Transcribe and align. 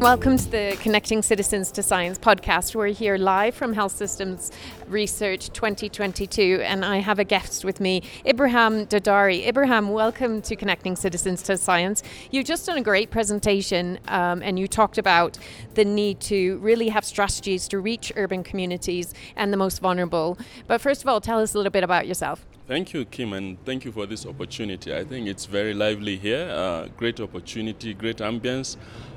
Welcome 0.00 0.38
to 0.38 0.50
the 0.50 0.78
Connecting 0.80 1.20
Citizens 1.20 1.70
to 1.72 1.82
Science 1.82 2.18
podcast. 2.18 2.74
We're 2.74 2.86
here 2.86 3.18
live 3.18 3.54
from 3.54 3.74
Health 3.74 3.92
Systems 3.92 4.50
Research 4.88 5.50
2022, 5.50 6.62
and 6.62 6.86
I 6.86 7.00
have 7.00 7.18
a 7.18 7.24
guest 7.24 7.66
with 7.66 7.80
me, 7.80 8.04
Ibrahim 8.24 8.86
Dadari. 8.86 9.46
Ibrahim, 9.46 9.90
welcome 9.90 10.40
to 10.40 10.56
Connecting 10.56 10.96
Citizens 10.96 11.42
to 11.42 11.58
Science. 11.58 12.02
You've 12.30 12.46
just 12.46 12.64
done 12.64 12.78
a 12.78 12.82
great 12.82 13.10
presentation, 13.10 13.98
um, 14.08 14.42
and 14.42 14.58
you 14.58 14.66
talked 14.66 14.96
about 14.96 15.36
the 15.74 15.84
need 15.84 16.18
to 16.20 16.56
really 16.60 16.88
have 16.88 17.04
strategies 17.04 17.68
to 17.68 17.78
reach 17.78 18.10
urban 18.16 18.42
communities 18.42 19.12
and 19.36 19.52
the 19.52 19.58
most 19.58 19.80
vulnerable. 19.80 20.38
But 20.66 20.80
first 20.80 21.02
of 21.02 21.08
all, 21.08 21.20
tell 21.20 21.40
us 21.40 21.52
a 21.52 21.58
little 21.58 21.70
bit 21.70 21.84
about 21.84 22.06
yourself. 22.06 22.46
Thank 22.66 22.94
you, 22.94 23.04
Kim, 23.04 23.32
and 23.32 23.62
thank 23.64 23.84
you 23.84 23.90
for 23.90 24.06
this 24.06 24.24
opportunity. 24.24 24.94
I 24.94 25.04
think 25.04 25.26
it's 25.26 25.44
very 25.44 25.74
lively 25.74 26.16
here. 26.16 26.48
Uh, 26.48 26.86
great 26.96 27.20
opportunity, 27.20 27.92
great 27.92 28.18
ambience. 28.18 28.76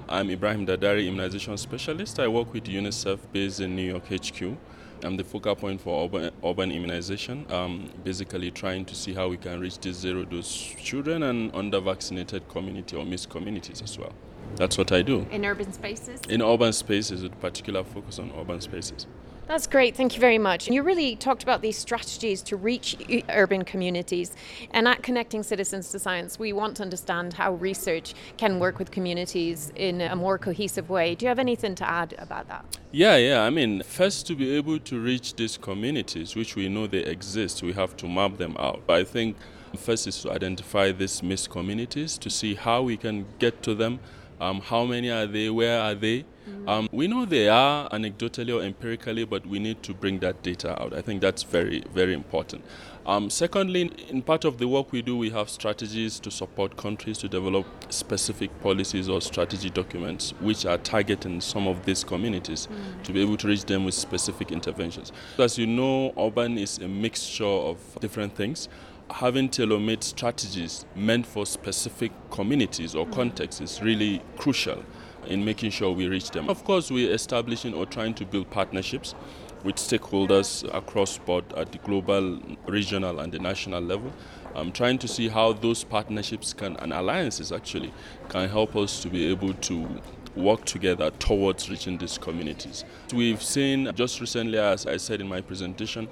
I'm 0.09 0.29
Ibrahim 0.29 0.65
Dadari, 0.65 1.07
immunization 1.07 1.57
specialist. 1.57 2.19
I 2.19 2.27
work 2.27 2.53
with 2.53 2.65
UNICEF 2.65 3.19
based 3.31 3.61
in 3.61 3.73
New 3.75 3.83
York 3.83 4.03
HQ. 4.11 4.57
I'm 5.01 5.15
the 5.15 5.23
focal 5.23 5.55
point 5.55 5.79
for 5.79 6.05
urban, 6.05 6.31
urban 6.43 6.71
immunization, 6.71 7.45
um, 7.49 7.89
basically 8.03 8.51
trying 8.51 8.83
to 8.85 8.95
see 8.95 9.13
how 9.13 9.29
we 9.29 9.37
can 9.37 9.61
reach 9.61 9.79
these 9.79 9.95
zero 9.95 10.25
dose 10.25 10.75
children 10.77 11.23
and 11.23 11.55
under 11.55 11.79
vaccinated 11.79 12.47
community 12.49 12.97
or 12.97 13.05
missed 13.05 13.29
communities 13.29 13.81
as 13.81 13.97
well. 13.97 14.11
That's 14.57 14.77
what 14.77 14.91
I 14.91 15.03
do. 15.03 15.25
In 15.31 15.45
urban 15.45 15.71
spaces? 15.71 16.19
In 16.29 16.41
urban 16.41 16.73
spaces, 16.73 17.23
with 17.23 17.39
particular 17.39 17.83
focus 17.83 18.19
on 18.19 18.31
urban 18.37 18.59
spaces. 18.59 19.07
That's 19.45 19.67
great. 19.67 19.95
Thank 19.95 20.15
you 20.15 20.21
very 20.21 20.37
much. 20.37 20.69
You 20.69 20.83
really 20.83 21.17
talked 21.17 21.43
about 21.43 21.61
these 21.61 21.77
strategies 21.77 22.41
to 22.43 22.55
reach 22.55 22.95
urban 23.29 23.65
communities. 23.65 24.31
And 24.71 24.87
at 24.87 25.03
Connecting 25.03 25.43
Citizens 25.43 25.91
to 25.91 25.99
Science, 25.99 26.39
we 26.39 26.53
want 26.53 26.77
to 26.77 26.83
understand 26.83 27.33
how 27.33 27.53
research 27.55 28.13
can 28.37 28.59
work 28.59 28.79
with 28.79 28.89
communities 28.89 29.73
in 29.75 29.99
a 29.99 30.15
more 30.15 30.37
cohesive 30.37 30.89
way. 30.89 31.15
Do 31.15 31.25
you 31.25 31.27
have 31.27 31.39
anything 31.39 31.75
to 31.75 31.89
add 31.89 32.15
about 32.17 32.47
that? 32.47 32.77
Yeah, 32.91 33.17
yeah. 33.17 33.41
I 33.41 33.49
mean, 33.49 33.83
first, 33.83 34.27
to 34.27 34.35
be 34.35 34.55
able 34.55 34.79
to 34.79 34.99
reach 34.99 35.35
these 35.35 35.57
communities, 35.57 36.35
which 36.35 36.55
we 36.55 36.69
know 36.69 36.87
they 36.87 37.03
exist, 37.03 37.61
we 37.63 37.73
have 37.73 37.97
to 37.97 38.07
map 38.07 38.37
them 38.37 38.55
out. 38.57 38.81
I 38.87 39.03
think 39.03 39.35
first 39.75 40.07
is 40.07 40.21
to 40.21 40.31
identify 40.31 40.91
these 40.91 41.21
missed 41.21 41.49
communities 41.49 42.17
to 42.19 42.29
see 42.29 42.55
how 42.55 42.83
we 42.83 42.95
can 42.95 43.25
get 43.39 43.61
to 43.63 43.75
them 43.75 43.99
um, 44.43 44.59
how 44.59 44.83
many 44.83 45.09
are 45.09 45.25
they? 45.25 45.49
Where 45.49 45.79
are 45.79 45.95
they? 45.95 46.19
Mm-hmm. 46.19 46.67
Um, 46.67 46.89
we 46.91 47.07
know 47.07 47.25
they 47.25 47.47
are 47.47 47.89
anecdotally 47.89 48.53
or 48.53 48.61
empirically, 48.61 49.23
but 49.23 49.45
we 49.45 49.59
need 49.59 49.81
to 49.83 49.93
bring 49.93 50.19
that 50.19 50.43
data 50.43 50.81
out. 50.81 50.93
I 50.93 51.01
think 51.01 51.21
that's 51.21 51.43
very, 51.43 51.83
very 51.93 52.13
important. 52.13 52.65
Um, 53.05 53.29
secondly, 53.29 53.91
in 54.09 54.21
part 54.21 54.45
of 54.45 54.57
the 54.57 54.67
work 54.67 54.91
we 54.91 55.01
do, 55.01 55.17
we 55.17 55.29
have 55.29 55.49
strategies 55.49 56.19
to 56.21 56.31
support 56.31 56.77
countries 56.77 57.17
to 57.19 57.29
develop 57.29 57.65
specific 57.89 58.49
policies 58.61 59.09
or 59.09 59.21
strategy 59.21 59.69
documents 59.69 60.33
which 60.39 60.65
are 60.65 60.77
targeting 60.77 61.41
some 61.41 61.67
of 61.67 61.85
these 61.85 62.03
communities 62.03 62.67
mm. 62.71 63.03
to 63.03 63.11
be 63.11 63.21
able 63.21 63.37
to 63.37 63.47
reach 63.47 63.65
them 63.65 63.83
with 63.83 63.93
specific 63.93 64.51
interventions. 64.51 65.11
As 65.37 65.57
you 65.57 65.67
know, 65.67 66.13
urban 66.17 66.57
is 66.57 66.77
a 66.79 66.87
mixture 66.87 67.43
of 67.43 67.77
different 67.99 68.35
things 68.35 68.69
having 69.11 69.49
tailor-made 69.49 70.03
strategies 70.03 70.85
meant 70.95 71.25
for 71.25 71.45
specific 71.45 72.11
communities 72.31 72.95
or 72.95 73.05
mm. 73.05 73.13
contexts 73.13 73.61
is 73.61 73.81
really 73.81 74.21
crucial 74.37 74.83
in 75.27 75.45
making 75.45 75.71
sure 75.71 75.91
we 75.91 76.07
reach 76.07 76.31
them. 76.31 76.49
Of 76.49 76.63
course, 76.63 76.91
we're 76.91 77.13
establishing 77.13 77.73
or 77.73 77.85
trying 77.85 78.13
to 78.15 78.25
build 78.25 78.49
partnerships 78.49 79.15
with 79.63 79.75
stakeholders 79.75 80.63
across 80.73 81.17
board 81.17 81.45
at 81.55 81.71
the 81.71 81.77
global, 81.79 82.41
regional, 82.67 83.19
and 83.19 83.31
the 83.31 83.39
national 83.39 83.81
level. 83.81 84.11
I'm 84.55 84.71
trying 84.71 84.99
to 84.99 85.07
see 85.07 85.29
how 85.29 85.53
those 85.53 85.83
partnerships 85.83 86.53
can 86.53 86.75
and 86.77 86.93
alliances 86.93 87.51
actually 87.51 87.93
can 88.29 88.49
help 88.49 88.75
us 88.75 89.01
to 89.01 89.09
be 89.09 89.25
able 89.27 89.53
to 89.53 90.01
work 90.35 90.65
together 90.65 91.11
towards 91.19 91.69
reaching 91.69 91.97
these 91.97 92.17
communities. 92.17 92.85
We've 93.13 93.41
seen 93.41 93.91
just 93.95 94.19
recently, 94.19 94.57
as 94.57 94.85
I 94.85 94.97
said 94.97 95.21
in 95.21 95.27
my 95.27 95.41
presentation, 95.41 96.07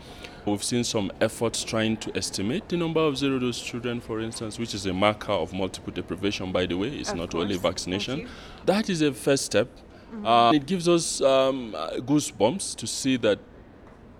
we've 0.45 0.63
seen 0.63 0.83
some 0.83 1.11
efforts 1.21 1.63
trying 1.63 1.97
to 1.97 2.15
estimate 2.15 2.69
the 2.69 2.77
number 2.77 2.99
of 2.99 3.17
zero 3.17 3.39
dose 3.39 3.61
children, 3.61 4.01
for 4.01 4.19
instance, 4.19 4.59
which 4.59 4.73
is 4.73 4.85
a 4.85 4.93
marker 4.93 5.31
of 5.31 5.53
multiple 5.53 5.93
deprivation, 5.93 6.51
by 6.51 6.65
the 6.65 6.77
way. 6.77 6.89
It's 6.89 7.11
of 7.11 7.17
not 7.17 7.31
course. 7.31 7.43
only 7.43 7.57
vaccination. 7.57 8.27
That 8.65 8.89
is 8.89 9.01
a 9.01 9.13
first 9.13 9.45
step. 9.45 9.67
Mm-hmm. 10.13 10.25
Uh, 10.25 10.51
it 10.53 10.65
gives 10.65 10.87
us 10.89 11.21
um, 11.21 11.71
goosebumps 11.73 12.75
to 12.75 12.87
see 12.87 13.17
that 13.17 13.39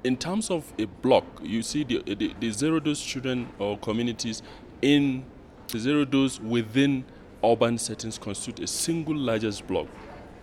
in 0.04 0.18
terms 0.18 0.50
of 0.50 0.72
a 0.80 0.86
block, 0.86 1.26
you 1.44 1.62
see 1.62 1.84
the, 1.84 2.02
the, 2.16 2.34
the 2.40 2.52
zero 2.52 2.80
dose 2.80 3.04
children 3.04 3.50
or 3.60 3.78
communities 3.78 4.42
in 4.82 5.24
the 5.68 5.80
zero 5.80 6.06
dose 6.06 6.40
within 6.40 7.06
urban 7.44 7.78
settings 7.78 8.18
constitute 8.18 8.64
a 8.64 8.68
single 8.68 9.16
largest 9.16 9.68
block, 9.68 9.88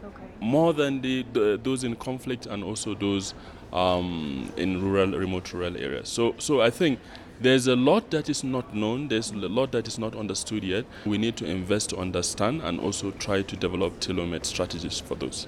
okay. 0.05 0.23
more 0.41 0.73
than 0.73 1.01
the, 1.01 1.25
the, 1.33 1.61
those 1.63 1.85
in 1.85 1.97
conflict 1.97 2.47
and 2.47 2.65
also 2.65 2.95
those 2.95 3.35
um, 3.73 4.53
in 4.57 4.83
rural, 4.83 5.13
remote 5.13 5.53
rural 5.53 5.77
areas. 5.77 6.09
So, 6.09 6.35
so 6.39 6.61
I 6.61 6.71
think 6.71 6.99
there's 7.41 7.67
a 7.67 7.77
lot 7.77 8.11
that 8.11 8.29
is 8.29 8.43
not 8.43 8.75
known. 8.75 9.09
There's 9.09 9.31
a 9.31 9.37
lot 9.37 9.73
that 9.73 9.87
is 9.87 9.99
not 9.99 10.17
understood 10.17 10.65
yet. 10.65 10.85
We 11.05 11.19
need 11.19 11.37
to 11.37 11.47
invest 11.47 11.91
to 11.91 11.99
understand 11.99 12.63
and 12.63 12.81
also 12.81 13.13
try 13.13 13.43
to 13.43 13.57
develop 13.57 14.01
tailor-made 14.01 14.45
strategies 14.45 14.99
for 14.99 15.15
those. 15.15 15.47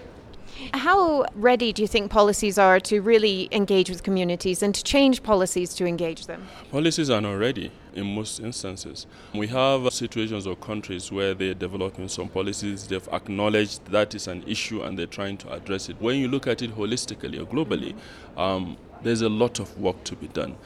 How 0.75 1.25
ready 1.35 1.73
do 1.73 1.83
you 1.83 1.89
think 1.89 2.11
policies 2.11 2.59
are 2.59 2.81
to 2.81 3.01
really 3.01 3.49
engage 3.51 3.89
with 3.89 4.03
communities 4.03 4.63
and 4.63 4.75
to 4.75 4.85
change 4.85 5.23
policies 5.23 5.75
to 5.75 5.87
engage 5.87 6.27
them? 6.27 6.47
Policies 6.71 7.09
are 7.09 7.21
not 7.21 7.33
ready 7.33 7.73
in 7.95 8.15
most 8.15 8.41
instances. 8.41 9.07
We 9.35 9.47
have 9.49 9.93
situations 9.93 10.47
or 10.47 10.57
countries 10.57 11.11
where 11.11 11.35
they're 11.35 11.55
developing 11.55 12.09
some 12.09 12.29
policies, 12.29 12.87
they've 12.87 13.09
acknowledged 13.13 13.85
that 13.87 14.15
is 14.15 14.29
an 14.29 14.43
issue 14.47 14.83
and 14.83 14.99
they're 14.99 15.07
trying 15.07 15.37
to 15.39 15.53
address 15.53 15.89
it. 15.89 16.01
When 16.01 16.17
you 16.17 16.29
look 16.29 16.47
at 16.47 16.63
it 16.63 16.77
holistically 16.77 17.41
or 17.41 17.47
globally, 17.47 17.95
um, 18.37 18.77
there's 19.03 19.23
a 19.23 19.29
lot 19.29 19.61
of 19.61 19.79
work 19.79 20.03
to 20.05 20.17
be 20.17 20.29
done. 20.29 20.57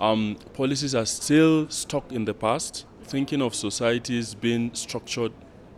Um, 0.00 0.36
policies 0.54 0.94
are 0.94 1.06
still 1.06 1.68
stuck 1.68 2.10
in 2.10 2.24
the 2.24 2.34
past, 2.34 2.86
thinking 3.04 3.42
of 3.42 3.54
societies 3.54 4.34
being 4.34 4.74
structured 4.74 5.32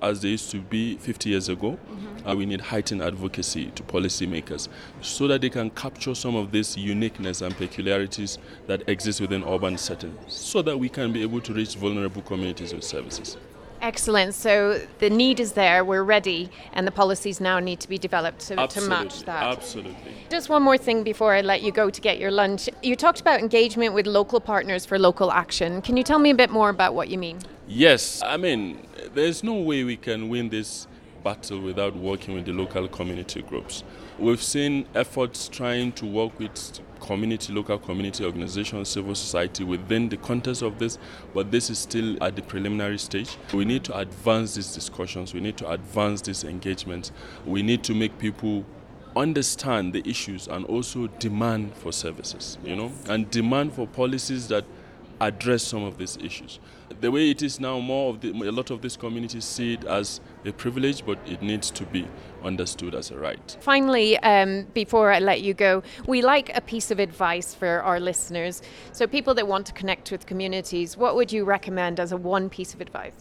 as 0.04 0.22
they 0.22 0.28
used 0.28 0.50
to 0.50 0.58
be 0.58 0.96
50 0.96 1.30
years 1.30 1.48
ago. 1.48 1.72
Mm-hmm. 1.72 2.28
Uh, 2.28 2.34
we 2.34 2.46
need 2.46 2.60
heightened 2.60 3.02
advocacy 3.02 3.70
to 3.74 3.82
policymakers 3.82 4.68
so 5.02 5.28
that 5.28 5.40
they 5.40 5.50
can 5.50 5.70
capture 5.70 6.14
some 6.14 6.36
of 6.36 6.52
this 6.52 6.76
uniqueness 6.76 7.42
and 7.42 7.54
peculiarities 7.56 8.38
that 8.66 8.88
exist 8.88 9.20
within 9.20 9.44
urban 9.44 9.76
settings 9.76 10.32
so 10.32 10.62
that 10.62 10.78
we 10.78 10.88
can 10.88 11.12
be 11.12 11.22
able 11.22 11.40
to 11.40 11.52
reach 11.52 11.76
vulnerable 11.76 12.22
communities 12.22 12.72
with 12.72 12.84
services. 12.84 13.36
Excellent. 13.84 14.34
So 14.34 14.80
the 14.98 15.10
need 15.10 15.40
is 15.40 15.52
there, 15.52 15.84
we're 15.84 16.04
ready, 16.04 16.48
and 16.72 16.86
the 16.86 16.90
policies 16.90 17.38
now 17.38 17.58
need 17.58 17.80
to 17.80 17.88
be 17.88 17.98
developed 17.98 18.40
to, 18.48 18.66
to 18.66 18.80
match 18.80 19.24
that. 19.24 19.42
Absolutely. 19.42 19.94
Just 20.30 20.48
one 20.48 20.62
more 20.62 20.78
thing 20.78 21.02
before 21.02 21.34
I 21.34 21.42
let 21.42 21.60
you 21.60 21.70
go 21.70 21.90
to 21.90 22.00
get 22.00 22.18
your 22.18 22.30
lunch. 22.30 22.70
You 22.82 22.96
talked 22.96 23.20
about 23.20 23.40
engagement 23.40 23.92
with 23.92 24.06
local 24.06 24.40
partners 24.40 24.86
for 24.86 24.98
local 24.98 25.30
action. 25.30 25.82
Can 25.82 25.98
you 25.98 26.02
tell 26.02 26.18
me 26.18 26.30
a 26.30 26.34
bit 26.34 26.48
more 26.48 26.70
about 26.70 26.94
what 26.94 27.08
you 27.08 27.18
mean? 27.18 27.40
Yes. 27.68 28.22
I 28.22 28.38
mean, 28.38 28.86
there's 29.14 29.44
no 29.44 29.54
way 29.54 29.84
we 29.84 29.96
can 29.96 30.28
win 30.28 30.48
this 30.48 30.86
battle 31.22 31.60
without 31.60 31.96
working 31.96 32.34
with 32.34 32.44
the 32.44 32.52
local 32.52 32.86
community 32.88 33.42
groups. 33.42 33.82
We've 34.18 34.42
seen 34.42 34.86
efforts 34.94 35.48
trying 35.48 35.92
to 35.92 36.06
work 36.06 36.38
with 36.38 36.80
community, 37.00 37.52
local 37.52 37.78
community 37.78 38.24
organizations, 38.24 38.88
civil 38.88 39.14
society 39.14 39.64
within 39.64 40.08
the 40.08 40.16
context 40.18 40.62
of 40.62 40.78
this, 40.78 40.98
but 41.32 41.50
this 41.50 41.70
is 41.70 41.78
still 41.78 42.22
at 42.22 42.36
the 42.36 42.42
preliminary 42.42 42.98
stage. 42.98 43.36
We 43.52 43.64
need 43.64 43.84
to 43.84 43.98
advance 43.98 44.54
these 44.54 44.74
discussions, 44.74 45.32
we 45.32 45.40
need 45.40 45.56
to 45.58 45.70
advance 45.70 46.20
these 46.22 46.44
engagements, 46.44 47.10
we 47.46 47.62
need 47.62 47.82
to 47.84 47.94
make 47.94 48.18
people 48.18 48.64
understand 49.16 49.92
the 49.92 50.08
issues 50.08 50.48
and 50.48 50.64
also 50.66 51.06
demand 51.06 51.74
for 51.74 51.92
services, 51.92 52.58
you 52.64 52.76
know, 52.76 52.92
and 53.08 53.30
demand 53.30 53.72
for 53.72 53.86
policies 53.86 54.48
that 54.48 54.64
address 55.20 55.62
some 55.62 55.84
of 55.84 55.98
these 55.98 56.16
issues. 56.18 56.58
The 57.00 57.10
way 57.10 57.30
it 57.30 57.42
is 57.42 57.60
now, 57.60 57.80
more 57.80 58.10
of 58.10 58.20
the, 58.20 58.30
a 58.30 58.52
lot 58.52 58.70
of 58.70 58.82
these 58.82 58.96
communities 58.96 59.44
see 59.44 59.74
it 59.74 59.84
as 59.84 60.20
a 60.44 60.52
privilege, 60.52 61.04
but 61.04 61.18
it 61.26 61.42
needs 61.42 61.70
to 61.72 61.84
be 61.84 62.06
understood 62.42 62.94
as 62.94 63.10
a 63.10 63.18
right. 63.18 63.56
Finally, 63.60 64.18
um, 64.18 64.66
before 64.74 65.12
I 65.12 65.18
let 65.18 65.42
you 65.42 65.54
go, 65.54 65.82
we 66.06 66.22
like 66.22 66.56
a 66.56 66.60
piece 66.60 66.90
of 66.90 66.98
advice 66.98 67.54
for 67.54 67.82
our 67.82 67.98
listeners. 67.98 68.62
So, 68.92 69.06
people 69.06 69.34
that 69.34 69.48
want 69.48 69.66
to 69.66 69.72
connect 69.72 70.10
with 70.10 70.26
communities, 70.26 70.96
what 70.96 71.16
would 71.16 71.32
you 71.32 71.44
recommend 71.44 72.00
as 72.00 72.12
a 72.12 72.16
one 72.16 72.48
piece 72.48 72.74
of 72.74 72.80
advice? 72.80 73.14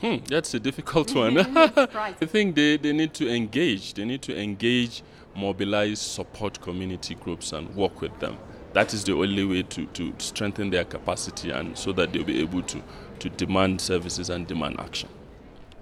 Hmm, 0.00 0.16
that's 0.28 0.54
a 0.54 0.60
difficult 0.60 1.14
one. 1.14 1.38
I 1.56 2.12
think 2.12 2.54
they, 2.54 2.76
they 2.76 2.92
need 2.92 3.14
to 3.14 3.28
engage. 3.28 3.94
They 3.94 4.04
need 4.04 4.22
to 4.22 4.40
engage, 4.40 5.02
mobilize, 5.34 6.00
support 6.00 6.60
community 6.60 7.16
groups, 7.16 7.52
and 7.52 7.74
work 7.74 8.00
with 8.00 8.16
them 8.20 8.38
that 8.78 8.94
is 8.94 9.02
the 9.02 9.12
only 9.12 9.44
way 9.44 9.62
to, 9.64 9.86
to 9.86 10.14
strengthen 10.18 10.70
their 10.70 10.84
capacity 10.84 11.50
and 11.50 11.76
so 11.76 11.90
that 11.90 12.12
they'll 12.12 12.22
be 12.22 12.40
able 12.40 12.62
to, 12.62 12.80
to 13.18 13.28
demand 13.30 13.80
services 13.80 14.30
and 14.30 14.46
demand 14.46 14.78
action. 14.78 15.08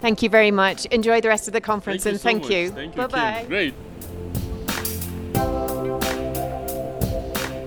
Thank 0.00 0.22
you 0.22 0.30
very 0.30 0.50
much. 0.50 0.86
Enjoy 0.86 1.20
the 1.20 1.28
rest 1.28 1.46
of 1.46 1.52
the 1.52 1.60
conference 1.60 2.04
thank 2.04 2.14
and 2.14 2.22
thank 2.22 2.44
so 2.44 2.50
you. 2.50 2.70
Thank 2.70 2.96
you. 2.96 3.02
Bye 3.02 3.42
bye. 3.42 3.44
Great. 3.46 3.74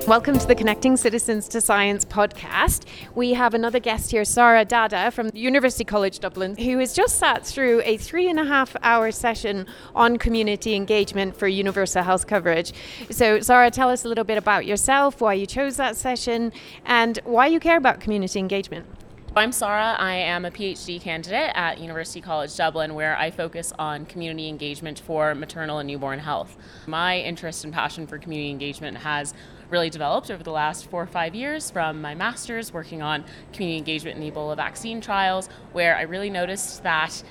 Welcome 0.09 0.39
to 0.39 0.47
the 0.47 0.55
Connecting 0.55 0.97
Citizens 0.97 1.47
to 1.49 1.61
Science 1.61 2.03
podcast. 2.03 2.85
We 3.13 3.33
have 3.33 3.53
another 3.53 3.79
guest 3.79 4.09
here, 4.09 4.25
Sara 4.25 4.65
Dada 4.65 5.11
from 5.11 5.29
University 5.35 5.83
College 5.83 6.17
Dublin, 6.17 6.57
who 6.57 6.79
has 6.79 6.95
just 6.95 7.19
sat 7.19 7.45
through 7.45 7.83
a 7.85 7.95
three 7.95 8.27
and 8.27 8.39
a 8.39 8.43
half 8.43 8.75
hour 8.81 9.11
session 9.11 9.67
on 9.93 10.17
community 10.17 10.73
engagement 10.73 11.37
for 11.37 11.47
universal 11.47 12.01
health 12.01 12.25
coverage. 12.25 12.73
So, 13.11 13.39
Sara, 13.41 13.69
tell 13.69 13.91
us 13.91 14.03
a 14.03 14.07
little 14.07 14.23
bit 14.23 14.39
about 14.39 14.65
yourself, 14.65 15.21
why 15.21 15.35
you 15.35 15.45
chose 15.45 15.77
that 15.77 15.95
session, 15.95 16.53
and 16.85 17.19
why 17.23 17.45
you 17.45 17.59
care 17.59 17.77
about 17.77 17.99
community 17.99 18.39
engagement. 18.39 18.87
I'm 19.35 19.51
Sara. 19.51 19.95
I 19.99 20.15
am 20.15 20.43
a 20.43 20.49
PhD 20.49 20.99
candidate 20.99 21.51
at 21.53 21.77
University 21.77 22.19
College 22.19 22.57
Dublin, 22.57 22.95
where 22.95 23.15
I 23.15 23.29
focus 23.29 23.71
on 23.77 24.07
community 24.07 24.49
engagement 24.49 24.99
for 24.99 25.35
maternal 25.35 25.77
and 25.77 25.85
newborn 25.85 26.17
health. 26.17 26.57
My 26.87 27.19
interest 27.19 27.63
and 27.63 27.71
passion 27.71 28.07
for 28.07 28.17
community 28.17 28.49
engagement 28.49 28.97
has 28.97 29.35
really 29.69 29.89
developed 29.89 30.31
over 30.31 30.43
the 30.43 30.51
last 30.51 30.89
four 30.89 31.01
or 31.01 31.07
five 31.07 31.35
years 31.35 31.69
from 31.69 32.01
my 32.01 32.15
master's 32.15 32.73
working 32.73 33.01
on 33.01 33.23
community 33.53 33.77
engagement 33.77 34.17
in 34.17 34.31
Ebola 34.31 34.55
vaccine 34.55 35.01
trials, 35.01 35.49
where 35.73 35.95
I 35.95 36.03
really 36.03 36.29
noticed 36.29 36.83
that 36.83 37.23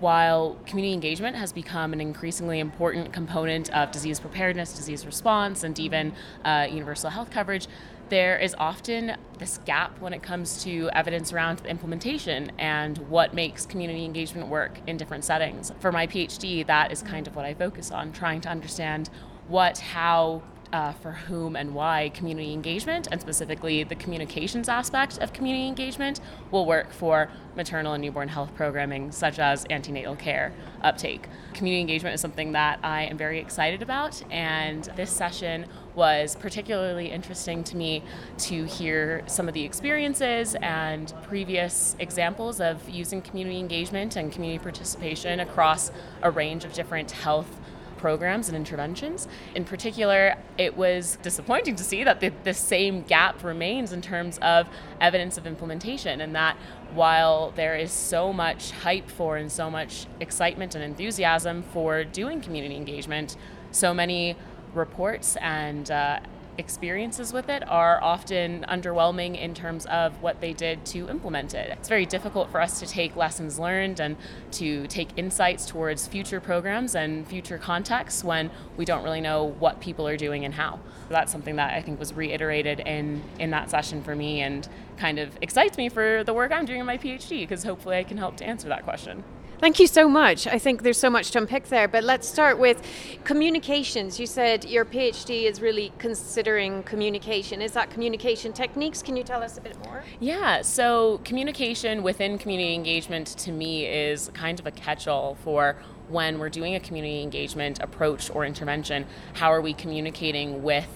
while 0.00 0.56
community 0.66 0.92
engagement 0.92 1.34
has 1.36 1.52
become 1.52 1.92
an 1.92 2.00
increasingly 2.00 2.60
important 2.60 3.12
component 3.12 3.68
of 3.74 3.90
disease 3.90 4.20
preparedness, 4.20 4.72
disease 4.72 5.04
response, 5.04 5.64
and 5.64 5.78
even 5.78 6.12
uh, 6.44 6.68
universal 6.70 7.10
health 7.10 7.30
coverage, 7.30 7.66
there 8.08 8.38
is 8.38 8.54
often 8.58 9.16
this 9.38 9.58
gap 9.66 10.00
when 10.00 10.12
it 10.12 10.22
comes 10.22 10.62
to 10.64 10.88
evidence 10.92 11.32
around 11.32 11.64
implementation 11.66 12.50
and 12.58 12.96
what 13.08 13.34
makes 13.34 13.66
community 13.66 14.04
engagement 14.04 14.48
work 14.48 14.78
in 14.86 14.96
different 14.96 15.24
settings. 15.24 15.72
For 15.80 15.92
my 15.92 16.06
PhD, 16.06 16.66
that 16.66 16.90
is 16.90 17.02
kind 17.02 17.26
of 17.26 17.36
what 17.36 17.44
I 17.44 17.54
focus 17.54 17.90
on, 17.90 18.12
trying 18.12 18.40
to 18.42 18.48
understand 18.48 19.10
what, 19.48 19.78
how, 19.78 20.42
uh, 20.72 20.92
for 20.92 21.12
whom 21.12 21.56
and 21.56 21.74
why 21.74 22.10
community 22.14 22.52
engagement, 22.52 23.08
and 23.10 23.20
specifically 23.20 23.82
the 23.84 23.94
communications 23.94 24.68
aspect 24.68 25.18
of 25.18 25.32
community 25.32 25.66
engagement, 25.66 26.20
will 26.50 26.66
work 26.66 26.92
for 26.92 27.30
maternal 27.56 27.94
and 27.94 28.02
newborn 28.02 28.28
health 28.28 28.54
programming, 28.54 29.10
such 29.10 29.38
as 29.38 29.66
antenatal 29.70 30.14
care 30.14 30.52
uptake. 30.82 31.26
Community 31.54 31.80
engagement 31.80 32.14
is 32.14 32.20
something 32.20 32.52
that 32.52 32.78
I 32.82 33.04
am 33.04 33.16
very 33.16 33.38
excited 33.40 33.82
about, 33.82 34.22
and 34.30 34.84
this 34.96 35.10
session 35.10 35.66
was 35.94 36.36
particularly 36.36 37.10
interesting 37.10 37.64
to 37.64 37.76
me 37.76 38.04
to 38.38 38.64
hear 38.64 39.22
some 39.26 39.48
of 39.48 39.54
the 39.54 39.64
experiences 39.64 40.54
and 40.62 41.12
previous 41.24 41.96
examples 41.98 42.60
of 42.60 42.88
using 42.88 43.20
community 43.20 43.58
engagement 43.58 44.14
and 44.16 44.30
community 44.30 44.62
participation 44.62 45.40
across 45.40 45.90
a 46.22 46.30
range 46.30 46.64
of 46.64 46.72
different 46.72 47.10
health 47.10 47.57
programs 47.98 48.48
and 48.48 48.56
interventions. 48.56 49.28
In 49.54 49.64
particular, 49.64 50.36
it 50.56 50.76
was 50.76 51.18
disappointing 51.22 51.76
to 51.76 51.84
see 51.84 52.04
that 52.04 52.20
the, 52.20 52.32
the 52.44 52.54
same 52.54 53.02
gap 53.02 53.44
remains 53.44 53.92
in 53.92 54.00
terms 54.00 54.38
of 54.38 54.68
evidence 55.00 55.36
of 55.36 55.46
implementation, 55.46 56.20
and 56.20 56.34
that 56.34 56.56
while 56.94 57.52
there 57.56 57.76
is 57.76 57.92
so 57.92 58.32
much 58.32 58.70
hype 58.70 59.10
for 59.10 59.36
and 59.36 59.52
so 59.52 59.70
much 59.70 60.06
excitement 60.20 60.74
and 60.74 60.82
enthusiasm 60.82 61.62
for 61.62 62.04
doing 62.04 62.40
community 62.40 62.76
engagement, 62.76 63.36
so 63.70 63.92
many 63.92 64.36
reports 64.74 65.36
and 65.36 65.90
uh, 65.90 66.20
experiences 66.58 67.32
with 67.32 67.48
it 67.48 67.66
are 67.68 68.02
often 68.02 68.66
underwhelming 68.68 69.40
in 69.40 69.54
terms 69.54 69.86
of 69.86 70.20
what 70.20 70.40
they 70.40 70.52
did 70.52 70.84
to 70.86 71.08
implement 71.08 71.54
it. 71.54 71.70
It's 71.70 71.88
very 71.88 72.04
difficult 72.04 72.50
for 72.50 72.60
us 72.60 72.80
to 72.80 72.86
take 72.86 73.16
lessons 73.16 73.58
learned 73.58 74.00
and 74.00 74.16
to 74.52 74.86
take 74.88 75.08
insights 75.16 75.66
towards 75.66 76.06
future 76.06 76.40
programs 76.40 76.94
and 76.94 77.26
future 77.26 77.58
contexts 77.58 78.24
when 78.24 78.50
we 78.76 78.84
don't 78.84 79.04
really 79.04 79.20
know 79.20 79.44
what 79.44 79.80
people 79.80 80.06
are 80.06 80.16
doing 80.16 80.44
and 80.44 80.54
how. 80.54 80.80
That's 81.08 81.32
something 81.32 81.56
that 81.56 81.72
I 81.72 81.80
think 81.80 81.98
was 81.98 82.12
reiterated 82.12 82.80
in, 82.80 83.22
in 83.38 83.50
that 83.50 83.70
session 83.70 84.02
for 84.02 84.14
me 84.14 84.40
and 84.40 84.68
kind 84.98 85.18
of 85.18 85.38
excites 85.40 85.78
me 85.78 85.88
for 85.88 86.24
the 86.24 86.34
work 86.34 86.52
I'm 86.52 86.66
doing 86.66 86.80
in 86.80 86.86
my 86.86 86.98
PhD 86.98 87.40
because 87.40 87.62
hopefully 87.62 87.96
I 87.96 88.04
can 88.04 88.18
help 88.18 88.36
to 88.38 88.44
answer 88.44 88.68
that 88.68 88.84
question. 88.84 89.24
Thank 89.60 89.80
you 89.80 89.88
so 89.88 90.08
much. 90.08 90.46
I 90.46 90.56
think 90.56 90.84
there's 90.84 90.98
so 90.98 91.10
much 91.10 91.32
to 91.32 91.38
unpick 91.38 91.64
there, 91.64 91.88
but 91.88 92.04
let's 92.04 92.28
start 92.28 92.60
with 92.60 92.80
communications. 93.24 94.20
You 94.20 94.26
said 94.26 94.64
your 94.64 94.84
PhD 94.84 95.50
is 95.50 95.60
really 95.60 95.92
considering 95.98 96.84
communication. 96.84 97.60
Is 97.60 97.72
that 97.72 97.90
communication 97.90 98.52
techniques? 98.52 99.02
Can 99.02 99.16
you 99.16 99.24
tell 99.24 99.42
us 99.42 99.58
a 99.58 99.60
bit 99.60 99.76
more? 99.84 100.04
Yeah, 100.20 100.62
so 100.62 101.20
communication 101.24 102.04
within 102.04 102.38
community 102.38 102.72
engagement 102.72 103.26
to 103.38 103.50
me 103.50 103.84
is 103.84 104.30
kind 104.32 104.60
of 104.60 104.66
a 104.68 104.70
catch 104.70 105.08
all 105.08 105.34
for 105.42 105.74
when 106.06 106.38
we're 106.38 106.50
doing 106.50 106.76
a 106.76 106.80
community 106.80 107.20
engagement 107.20 107.80
approach 107.82 108.30
or 108.30 108.44
intervention. 108.44 109.06
How 109.32 109.52
are 109.52 109.60
we 109.60 109.74
communicating 109.74 110.62
with 110.62 110.86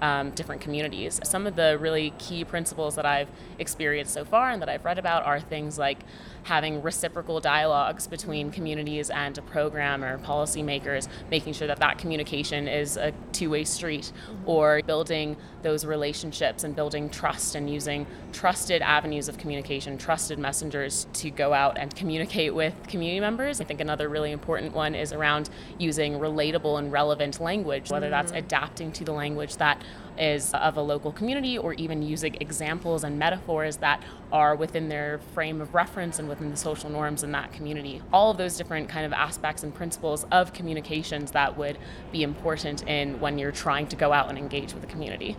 um, 0.00 0.30
different 0.30 0.60
communities. 0.60 1.20
Some 1.24 1.46
of 1.46 1.56
the 1.56 1.78
really 1.78 2.12
key 2.18 2.44
principles 2.44 2.96
that 2.96 3.06
I've 3.06 3.28
experienced 3.58 4.12
so 4.12 4.24
far 4.24 4.50
and 4.50 4.60
that 4.60 4.68
I've 4.68 4.84
read 4.84 4.98
about 4.98 5.24
are 5.24 5.40
things 5.40 5.78
like 5.78 5.98
having 6.46 6.80
reciprocal 6.80 7.40
dialogues 7.40 8.06
between 8.06 8.52
communities 8.52 9.10
and 9.10 9.36
a 9.36 9.42
program 9.42 10.04
or 10.04 10.16
policymakers, 10.18 11.08
making 11.28 11.52
sure 11.52 11.66
that 11.66 11.80
that 11.80 11.98
communication 11.98 12.68
is 12.68 12.96
a 12.96 13.12
two 13.32 13.50
way 13.50 13.64
street, 13.64 14.12
mm-hmm. 14.30 14.48
or 14.48 14.80
building 14.86 15.36
those 15.62 15.84
relationships 15.84 16.62
and 16.62 16.76
building 16.76 17.10
trust 17.10 17.56
and 17.56 17.68
using 17.68 18.06
trusted 18.32 18.80
avenues 18.80 19.28
of 19.28 19.36
communication, 19.38 19.98
trusted 19.98 20.38
messengers 20.38 21.08
to 21.12 21.30
go 21.30 21.52
out 21.52 21.76
and 21.78 21.94
communicate 21.96 22.54
with 22.54 22.74
community 22.86 23.18
members. 23.18 23.60
I 23.60 23.64
think 23.64 23.80
another 23.80 24.08
really 24.08 24.30
important 24.30 24.72
one 24.72 24.94
is 24.94 25.12
around 25.12 25.50
using 25.78 26.12
relatable 26.12 26.78
and 26.78 26.92
relevant 26.92 27.40
language, 27.40 27.90
whether 27.90 28.08
that's 28.08 28.30
mm-hmm. 28.30 28.46
adapting 28.46 28.92
to 28.92 29.04
the 29.04 29.12
language 29.12 29.56
that 29.56 29.82
is 30.18 30.52
of 30.54 30.76
a 30.76 30.82
local 30.82 31.12
community 31.12 31.58
or 31.58 31.74
even 31.74 32.02
using 32.02 32.36
examples 32.40 33.04
and 33.04 33.18
metaphors 33.18 33.76
that 33.78 34.02
are 34.32 34.54
within 34.54 34.88
their 34.88 35.18
frame 35.34 35.60
of 35.60 35.74
reference 35.74 36.18
and 36.18 36.28
within 36.28 36.50
the 36.50 36.56
social 36.56 36.90
norms 36.90 37.22
in 37.22 37.32
that 37.32 37.52
community. 37.52 38.02
All 38.12 38.30
of 38.30 38.38
those 38.38 38.56
different 38.56 38.88
kind 38.88 39.06
of 39.06 39.12
aspects 39.12 39.62
and 39.62 39.74
principles 39.74 40.26
of 40.32 40.52
communications 40.52 41.30
that 41.32 41.56
would 41.56 41.78
be 42.12 42.22
important 42.22 42.86
in 42.86 43.20
when 43.20 43.38
you're 43.38 43.52
trying 43.52 43.86
to 43.88 43.96
go 43.96 44.12
out 44.12 44.28
and 44.28 44.38
engage 44.38 44.72
with 44.72 44.82
the 44.82 44.88
community. 44.88 45.36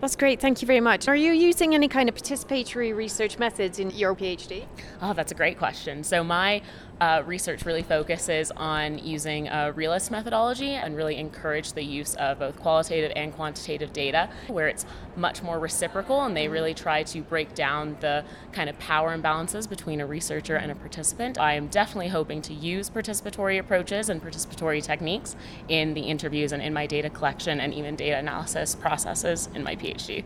That's 0.00 0.16
great. 0.16 0.38
Thank 0.38 0.60
you 0.60 0.66
very 0.66 0.80
much. 0.80 1.08
Are 1.08 1.16
you 1.16 1.32
using 1.32 1.74
any 1.74 1.88
kind 1.88 2.10
of 2.10 2.14
participatory 2.14 2.94
research 2.94 3.38
methods 3.38 3.78
in 3.78 3.90
your 3.90 4.14
PhD? 4.14 4.66
Oh, 5.00 5.14
that's 5.14 5.32
a 5.32 5.34
great 5.34 5.56
question. 5.56 6.04
So, 6.04 6.22
my 6.22 6.60
uh, 7.00 7.22
research 7.26 7.64
really 7.64 7.82
focuses 7.82 8.50
on 8.52 8.98
using 8.98 9.48
a 9.48 9.72
realist 9.72 10.10
methodology 10.10 10.70
and 10.70 10.96
really 10.96 11.16
encourage 11.16 11.72
the 11.72 11.82
use 11.82 12.14
of 12.14 12.38
both 12.38 12.56
qualitative 12.60 13.12
and 13.16 13.34
quantitative 13.34 13.92
data 13.92 14.28
where 14.46 14.68
it's 14.68 14.86
much 15.16 15.42
more 15.42 15.58
reciprocal 15.58 16.22
and 16.22 16.36
they 16.36 16.48
really 16.48 16.74
try 16.74 17.02
to 17.02 17.20
break 17.22 17.54
down 17.54 17.96
the 18.00 18.24
kind 18.52 18.70
of 18.70 18.78
power 18.78 19.16
imbalances 19.16 19.68
between 19.68 20.00
a 20.00 20.06
researcher 20.06 20.56
and 20.56 20.70
a 20.70 20.74
participant. 20.74 21.38
I 21.38 21.54
am 21.54 21.66
definitely 21.66 22.08
hoping 22.08 22.42
to 22.42 22.54
use 22.54 22.90
participatory 22.90 23.58
approaches 23.58 24.08
and 24.08 24.22
participatory 24.22 24.82
techniques 24.82 25.36
in 25.68 25.94
the 25.94 26.02
interviews 26.02 26.52
and 26.52 26.62
in 26.62 26.72
my 26.72 26.86
data 26.86 27.10
collection 27.10 27.60
and 27.60 27.74
even 27.74 27.96
data 27.96 28.18
analysis 28.18 28.74
processes 28.74 29.48
in 29.54 29.64
my 29.64 29.74
PhD. 29.76 30.24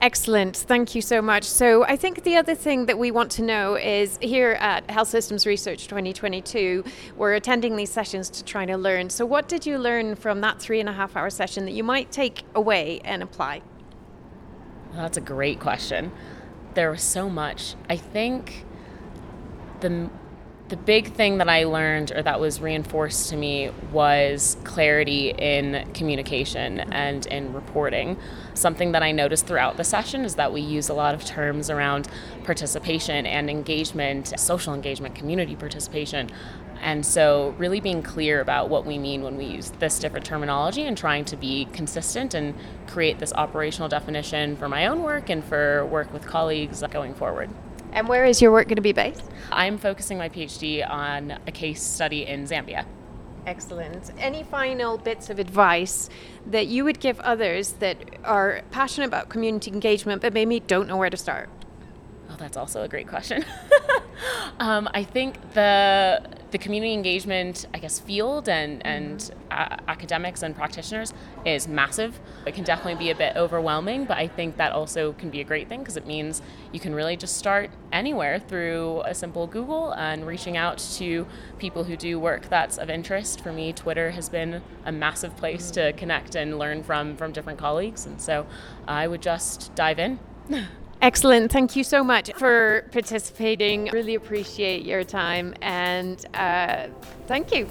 Excellent. 0.00 0.56
Thank 0.56 0.94
you 0.94 1.02
so 1.02 1.20
much. 1.20 1.44
So, 1.44 1.84
I 1.84 1.94
think 1.94 2.22
the 2.22 2.36
other 2.36 2.54
thing 2.54 2.86
that 2.86 2.98
we 2.98 3.10
want 3.10 3.30
to 3.32 3.42
know 3.42 3.76
is 3.76 4.18
here 4.22 4.52
at 4.52 4.90
Health 4.90 5.08
Systems 5.08 5.46
Research 5.46 5.88
2022, 5.88 6.82
we're 7.16 7.34
attending 7.34 7.76
these 7.76 7.90
sessions 7.90 8.30
to 8.30 8.42
try 8.42 8.64
to 8.64 8.78
learn. 8.78 9.10
So, 9.10 9.26
what 9.26 9.46
did 9.46 9.66
you 9.66 9.76
learn 9.76 10.14
from 10.14 10.40
that 10.40 10.58
three 10.58 10.80
and 10.80 10.88
a 10.88 10.92
half 10.94 11.16
hour 11.16 11.28
session 11.28 11.66
that 11.66 11.72
you 11.72 11.84
might 11.84 12.10
take 12.10 12.44
away 12.54 13.00
and 13.04 13.22
apply? 13.22 13.60
That's 14.94 15.18
a 15.18 15.20
great 15.20 15.60
question. 15.60 16.12
There 16.72 16.90
was 16.90 17.02
so 17.02 17.28
much. 17.28 17.74
I 17.90 17.96
think 17.96 18.64
the 19.80 20.08
the 20.70 20.76
big 20.76 21.12
thing 21.14 21.38
that 21.38 21.48
I 21.48 21.64
learned 21.64 22.12
or 22.12 22.22
that 22.22 22.38
was 22.38 22.60
reinforced 22.60 23.28
to 23.30 23.36
me 23.36 23.70
was 23.92 24.56
clarity 24.62 25.30
in 25.30 25.90
communication 25.94 26.78
and 26.92 27.26
in 27.26 27.52
reporting. 27.52 28.16
Something 28.54 28.92
that 28.92 29.02
I 29.02 29.10
noticed 29.10 29.48
throughout 29.48 29.76
the 29.76 29.82
session 29.82 30.24
is 30.24 30.36
that 30.36 30.52
we 30.52 30.60
use 30.60 30.88
a 30.88 30.94
lot 30.94 31.12
of 31.12 31.24
terms 31.24 31.70
around 31.70 32.08
participation 32.44 33.26
and 33.26 33.50
engagement, 33.50 34.32
social 34.38 34.72
engagement, 34.72 35.16
community 35.16 35.56
participation. 35.56 36.30
And 36.80 37.04
so, 37.04 37.54
really 37.58 37.80
being 37.80 38.02
clear 38.02 38.40
about 38.40 38.70
what 38.70 38.86
we 38.86 38.96
mean 38.96 39.22
when 39.22 39.36
we 39.36 39.46
use 39.46 39.70
this 39.80 39.98
different 39.98 40.24
terminology 40.24 40.82
and 40.82 40.96
trying 40.96 41.26
to 41.26 41.36
be 41.36 41.66
consistent 41.72 42.32
and 42.32 42.54
create 42.86 43.18
this 43.18 43.32
operational 43.34 43.88
definition 43.88 44.56
for 44.56 44.68
my 44.68 44.86
own 44.86 45.02
work 45.02 45.28
and 45.28 45.44
for 45.44 45.84
work 45.84 46.10
with 46.12 46.26
colleagues 46.26 46.82
going 46.90 47.12
forward. 47.12 47.50
And 47.92 48.08
where 48.08 48.24
is 48.24 48.40
your 48.40 48.52
work 48.52 48.68
going 48.68 48.76
to 48.76 48.82
be 48.82 48.92
based? 48.92 49.24
I'm 49.50 49.78
focusing 49.78 50.18
my 50.18 50.28
PhD 50.28 50.88
on 50.88 51.38
a 51.46 51.52
case 51.52 51.82
study 51.82 52.26
in 52.26 52.44
Zambia. 52.44 52.86
Excellent. 53.46 54.12
Any 54.18 54.42
final 54.42 54.98
bits 54.98 55.30
of 55.30 55.38
advice 55.38 56.08
that 56.46 56.66
you 56.66 56.84
would 56.84 57.00
give 57.00 57.18
others 57.20 57.72
that 57.74 57.96
are 58.22 58.62
passionate 58.70 59.06
about 59.06 59.28
community 59.28 59.70
engagement 59.70 60.20
but 60.22 60.32
maybe 60.32 60.60
don't 60.60 60.86
know 60.86 60.96
where 60.96 61.10
to 61.10 61.16
start? 61.16 61.48
Oh, 62.30 62.36
that's 62.38 62.56
also 62.56 62.82
a 62.82 62.88
great 62.88 63.08
question. 63.08 63.44
um, 64.60 64.88
I 64.94 65.04
think 65.04 65.52
the 65.54 66.22
the 66.50 66.58
community 66.58 66.92
engagement, 66.92 67.66
I 67.72 67.78
guess, 67.78 67.98
field 67.98 68.48
and, 68.48 68.84
and 68.84 69.30
uh, 69.50 69.76
academics 69.88 70.42
and 70.42 70.54
practitioners 70.54 71.12
is 71.44 71.68
massive. 71.68 72.18
It 72.46 72.54
can 72.54 72.64
definitely 72.64 72.96
be 72.96 73.10
a 73.10 73.14
bit 73.14 73.36
overwhelming, 73.36 74.04
but 74.04 74.18
I 74.18 74.26
think 74.28 74.56
that 74.56 74.72
also 74.72 75.12
can 75.12 75.30
be 75.30 75.40
a 75.40 75.44
great 75.44 75.68
thing 75.68 75.80
because 75.80 75.96
it 75.96 76.06
means 76.06 76.42
you 76.72 76.80
can 76.80 76.94
really 76.94 77.16
just 77.16 77.36
start 77.36 77.70
anywhere 77.92 78.38
through 78.38 79.02
a 79.04 79.14
simple 79.14 79.46
Google 79.46 79.92
and 79.92 80.26
reaching 80.26 80.56
out 80.56 80.78
to 80.96 81.26
people 81.58 81.84
who 81.84 81.96
do 81.96 82.18
work 82.18 82.48
that's 82.48 82.78
of 82.78 82.90
interest. 82.90 83.40
For 83.40 83.52
me, 83.52 83.72
Twitter 83.72 84.10
has 84.10 84.28
been 84.28 84.62
a 84.84 84.92
massive 84.92 85.36
place 85.36 85.70
to 85.72 85.92
connect 85.92 86.34
and 86.34 86.58
learn 86.58 86.82
from 86.82 87.16
from 87.16 87.32
different 87.32 87.58
colleagues, 87.58 88.06
and 88.06 88.20
so 88.20 88.46
I 88.86 89.06
would 89.06 89.22
just 89.22 89.74
dive 89.74 89.98
in. 89.98 90.18
Excellent. 91.02 91.50
Thank 91.50 91.76
you 91.76 91.84
so 91.84 92.04
much 92.04 92.30
for 92.34 92.84
participating. 92.92 93.88
Really 93.92 94.14
appreciate 94.14 94.84
your 94.84 95.02
time 95.02 95.54
and 95.62 96.24
uh, 96.34 96.88
thank 97.26 97.54
you. 97.54 97.68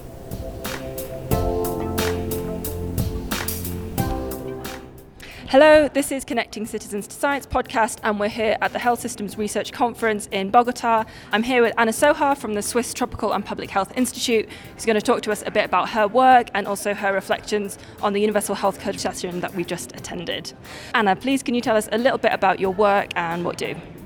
Hello, 5.50 5.88
this 5.88 6.12
is 6.12 6.24
Connecting 6.24 6.68
Citizens 6.68 7.08
to 7.08 7.16
Science 7.16 7.48
podcast, 7.48 7.98
and 8.04 8.20
we're 8.20 8.30
here 8.30 8.56
at 8.62 8.72
the 8.72 8.78
Health 8.78 9.00
Systems 9.00 9.36
Research 9.36 9.72
Conference 9.72 10.30
in 10.32 10.52
Bogota. 10.52 11.06
I'm 11.32 11.42
here 11.42 11.64
with 11.64 11.74
Anna 11.76 11.90
Socha 11.92 12.38
from 12.38 12.54
the 12.54 12.62
Swiss 12.62 12.94
Tropical 12.94 13.34
and 13.34 13.44
Public 13.44 13.72
Health 13.72 13.92
Institute, 13.98 14.48
who's 14.76 14.86
going 14.86 14.94
to 14.94 15.02
talk 15.02 15.24
to 15.24 15.32
us 15.32 15.42
a 15.48 15.50
bit 15.50 15.66
about 15.66 15.90
her 15.90 16.08
work 16.08 16.52
and 16.54 16.68
also 16.68 16.94
her 16.94 17.12
reflections 17.12 17.80
on 18.04 18.14
the 18.14 18.22
Universal 18.22 18.54
Health 18.54 18.80
Code 18.80 19.00
session 19.00 19.40
that 19.40 19.56
we've 19.56 19.66
just 19.66 19.96
attended. 19.96 20.54
Anna, 20.94 21.16
please 21.16 21.42
can 21.42 21.56
you 21.56 21.62
tell 21.62 21.76
us 21.76 21.90
a 21.92 21.98
little 21.98 22.20
bit 22.20 22.32
about 22.32 22.60
your 22.60 22.72
work 22.72 23.10
and 23.16 23.44
what 23.44 23.60
you 23.60 23.74
do? 23.74 23.99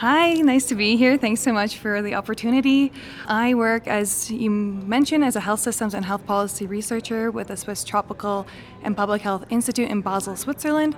Hi, 0.00 0.32
nice 0.32 0.64
to 0.68 0.74
be 0.74 0.96
here. 0.96 1.18
Thanks 1.18 1.42
so 1.42 1.52
much 1.52 1.76
for 1.76 2.00
the 2.00 2.14
opportunity. 2.14 2.90
I 3.26 3.52
work, 3.52 3.86
as 3.86 4.30
you 4.30 4.48
mentioned, 4.48 5.22
as 5.22 5.36
a 5.36 5.40
health 5.40 5.60
systems 5.60 5.92
and 5.92 6.06
health 6.06 6.24
policy 6.24 6.66
researcher 6.66 7.30
with 7.30 7.48
the 7.48 7.56
Swiss 7.58 7.84
Tropical 7.84 8.46
and 8.82 8.96
Public 8.96 9.20
Health 9.20 9.44
Institute 9.50 9.90
in 9.90 10.00
Basel, 10.00 10.36
Switzerland. 10.36 10.96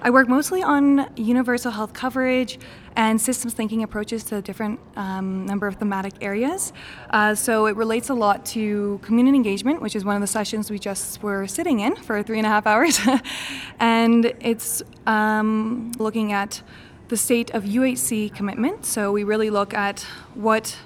I 0.00 0.10
work 0.10 0.28
mostly 0.28 0.62
on 0.62 1.10
universal 1.16 1.72
health 1.72 1.92
coverage 1.92 2.60
and 2.94 3.20
systems 3.20 3.52
thinking 3.52 3.82
approaches 3.82 4.22
to 4.24 4.36
a 4.36 4.42
different 4.42 4.78
um, 4.94 5.44
number 5.44 5.66
of 5.66 5.74
thematic 5.74 6.12
areas. 6.20 6.72
Uh, 7.10 7.34
so 7.34 7.66
it 7.66 7.74
relates 7.74 8.10
a 8.10 8.14
lot 8.14 8.46
to 8.46 9.00
community 9.02 9.34
engagement, 9.34 9.82
which 9.82 9.96
is 9.96 10.04
one 10.04 10.14
of 10.14 10.20
the 10.20 10.28
sessions 10.28 10.70
we 10.70 10.78
just 10.78 11.20
were 11.20 11.48
sitting 11.48 11.80
in 11.80 11.96
for 11.96 12.22
three 12.22 12.38
and 12.38 12.46
a 12.46 12.50
half 12.50 12.64
hours. 12.64 13.00
and 13.80 14.32
it's 14.38 14.84
um, 15.04 15.90
looking 15.98 16.30
at 16.30 16.62
the 17.08 17.16
state 17.16 17.50
of 17.50 17.64
UHC 17.64 18.34
commitment. 18.34 18.84
So 18.84 19.12
we 19.12 19.24
really 19.24 19.50
look 19.50 19.74
at 19.74 20.00
what 20.34 20.76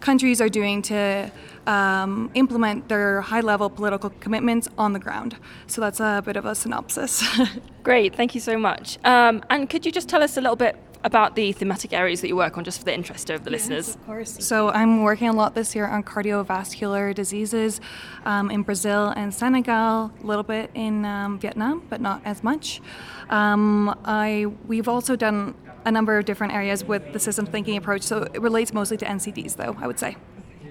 countries 0.00 0.40
are 0.40 0.48
doing 0.48 0.82
to 0.82 1.30
um, 1.66 2.30
implement 2.34 2.88
their 2.88 3.20
high 3.20 3.40
level 3.40 3.68
political 3.70 4.10
commitments 4.20 4.68
on 4.78 4.92
the 4.92 4.98
ground. 4.98 5.36
So 5.66 5.80
that's 5.80 6.00
a 6.00 6.22
bit 6.24 6.36
of 6.36 6.44
a 6.44 6.54
synopsis. 6.54 7.22
Great, 7.82 8.16
thank 8.16 8.34
you 8.34 8.40
so 8.40 8.58
much. 8.58 8.98
Um, 9.04 9.44
and 9.50 9.68
could 9.68 9.86
you 9.86 9.92
just 9.92 10.08
tell 10.08 10.22
us 10.22 10.36
a 10.36 10.40
little 10.40 10.56
bit 10.56 10.76
about 11.04 11.34
the 11.34 11.52
thematic 11.52 11.92
areas 11.92 12.20
that 12.20 12.28
you 12.28 12.36
work 12.36 12.58
on, 12.58 12.64
just 12.64 12.78
for 12.78 12.84
the 12.84 12.94
interest 12.94 13.30
of 13.30 13.44
the 13.44 13.50
yes, 13.50 13.62
listeners? 13.62 13.94
Of 13.94 14.06
course. 14.06 14.46
So 14.46 14.70
I'm 14.70 15.02
working 15.02 15.28
a 15.28 15.32
lot 15.32 15.54
this 15.54 15.74
year 15.74 15.86
on 15.86 16.02
cardiovascular 16.02 17.14
diseases 17.14 17.80
um, 18.24 18.50
in 18.50 18.62
Brazil 18.62 19.08
and 19.16 19.32
Senegal, 19.32 20.12
a 20.22 20.26
little 20.26 20.42
bit 20.42 20.70
in 20.74 21.04
um, 21.04 21.38
Vietnam, 21.38 21.82
but 21.88 22.00
not 22.00 22.22
as 22.24 22.42
much. 22.42 22.80
Um, 23.28 23.96
I 24.04 24.46
we've 24.66 24.88
also 24.88 25.16
done 25.16 25.54
a 25.84 25.90
number 25.90 26.18
of 26.18 26.24
different 26.24 26.52
areas 26.52 26.84
with 26.84 27.12
the 27.12 27.18
system 27.18 27.46
thinking 27.46 27.76
approach. 27.76 28.02
So 28.02 28.22
it 28.34 28.40
relates 28.40 28.72
mostly 28.72 28.96
to 28.98 29.04
NCDs, 29.04 29.56
though 29.56 29.76
I 29.80 29.86
would 29.86 29.98
say. 29.98 30.16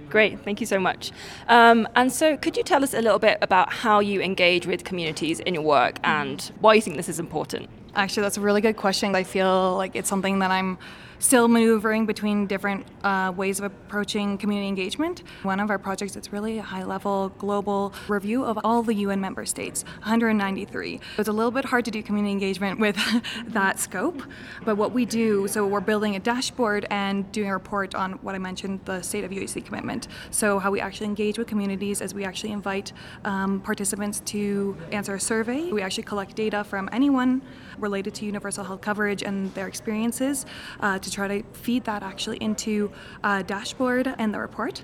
Great, 0.09 0.39
thank 0.43 0.59
you 0.59 0.65
so 0.65 0.79
much. 0.79 1.11
Um, 1.47 1.87
and 1.95 2.11
so, 2.11 2.35
could 2.35 2.57
you 2.57 2.63
tell 2.63 2.83
us 2.83 2.95
a 2.95 3.01
little 3.01 3.19
bit 3.19 3.37
about 3.41 3.71
how 3.71 3.99
you 3.99 4.21
engage 4.21 4.65
with 4.65 4.83
communities 4.83 5.39
in 5.39 5.53
your 5.53 5.63
work 5.63 5.99
and 6.03 6.51
why 6.59 6.73
you 6.73 6.81
think 6.81 6.97
this 6.97 7.09
is 7.09 7.19
important? 7.19 7.69
Actually, 7.95 8.23
that's 8.23 8.37
a 8.37 8.41
really 8.41 8.61
good 8.61 8.77
question. 8.77 9.15
I 9.15 9.23
feel 9.23 9.75
like 9.75 9.95
it's 9.95 10.09
something 10.09 10.39
that 10.39 10.51
I'm 10.51 10.77
still 11.19 11.47
maneuvering 11.47 12.05
between 12.05 12.47
different 12.47 12.85
uh, 13.03 13.31
ways 13.35 13.59
of 13.59 13.65
approaching 13.65 14.37
community 14.37 14.67
engagement. 14.67 15.23
One 15.43 15.59
of 15.59 15.69
our 15.69 15.77
projects 15.77 16.15
is 16.15 16.31
really 16.31 16.57
a 16.57 16.61
high 16.61 16.83
level 16.83 17.29
global 17.37 17.93
review 18.07 18.45
of 18.45 18.57
all 18.63 18.81
the 18.83 18.93
UN 18.93 19.19
member 19.19 19.45
states, 19.45 19.83
193. 19.99 20.99
It's 21.17 21.27
a 21.27 21.31
little 21.31 21.51
bit 21.51 21.65
hard 21.65 21.85
to 21.85 21.91
do 21.91 22.01
community 22.01 22.31
engagement 22.31 22.79
with 22.79 22.97
that 23.47 23.79
scope, 23.79 24.23
but 24.63 24.77
what 24.77 24.93
we 24.93 25.05
do, 25.05 25.47
so 25.47 25.67
we're 25.67 25.81
building 25.81 26.15
a 26.15 26.19
dashboard 26.19 26.87
and 26.89 27.29
doing 27.31 27.49
a 27.49 27.53
report 27.53 27.95
on 27.95 28.13
what 28.21 28.33
I 28.33 28.37
mentioned, 28.37 28.79
the 28.85 29.01
state 29.01 29.23
of 29.23 29.31
UHC 29.31 29.65
commitment. 29.65 30.07
So, 30.31 30.57
how 30.59 30.71
we 30.71 30.79
actually 30.79 31.07
engage 31.07 31.37
with 31.37 31.47
communities 31.47 32.01
as 32.01 32.13
we 32.13 32.23
actually 32.23 32.53
invite 32.53 32.93
um, 33.25 33.59
participants 33.61 34.21
to 34.21 34.77
answer 34.91 35.15
a 35.15 35.19
survey. 35.19 35.69
We 35.71 35.81
actually 35.81 36.03
collect 36.03 36.35
data 36.35 36.63
from 36.63 36.89
anyone 36.91 37.41
related 37.79 38.13
to 38.15 38.25
universal 38.25 38.63
health 38.63 38.81
coverage 38.81 39.23
and 39.23 39.53
their 39.55 39.67
experiences 39.67 40.45
uh, 40.79 40.99
to 40.99 41.11
try 41.11 41.27
to 41.27 41.43
feed 41.53 41.83
that 41.85 42.03
actually 42.03 42.37
into 42.37 42.91
a 43.23 43.43
dashboard 43.43 44.13
and 44.17 44.33
the 44.33 44.39
report. 44.39 44.83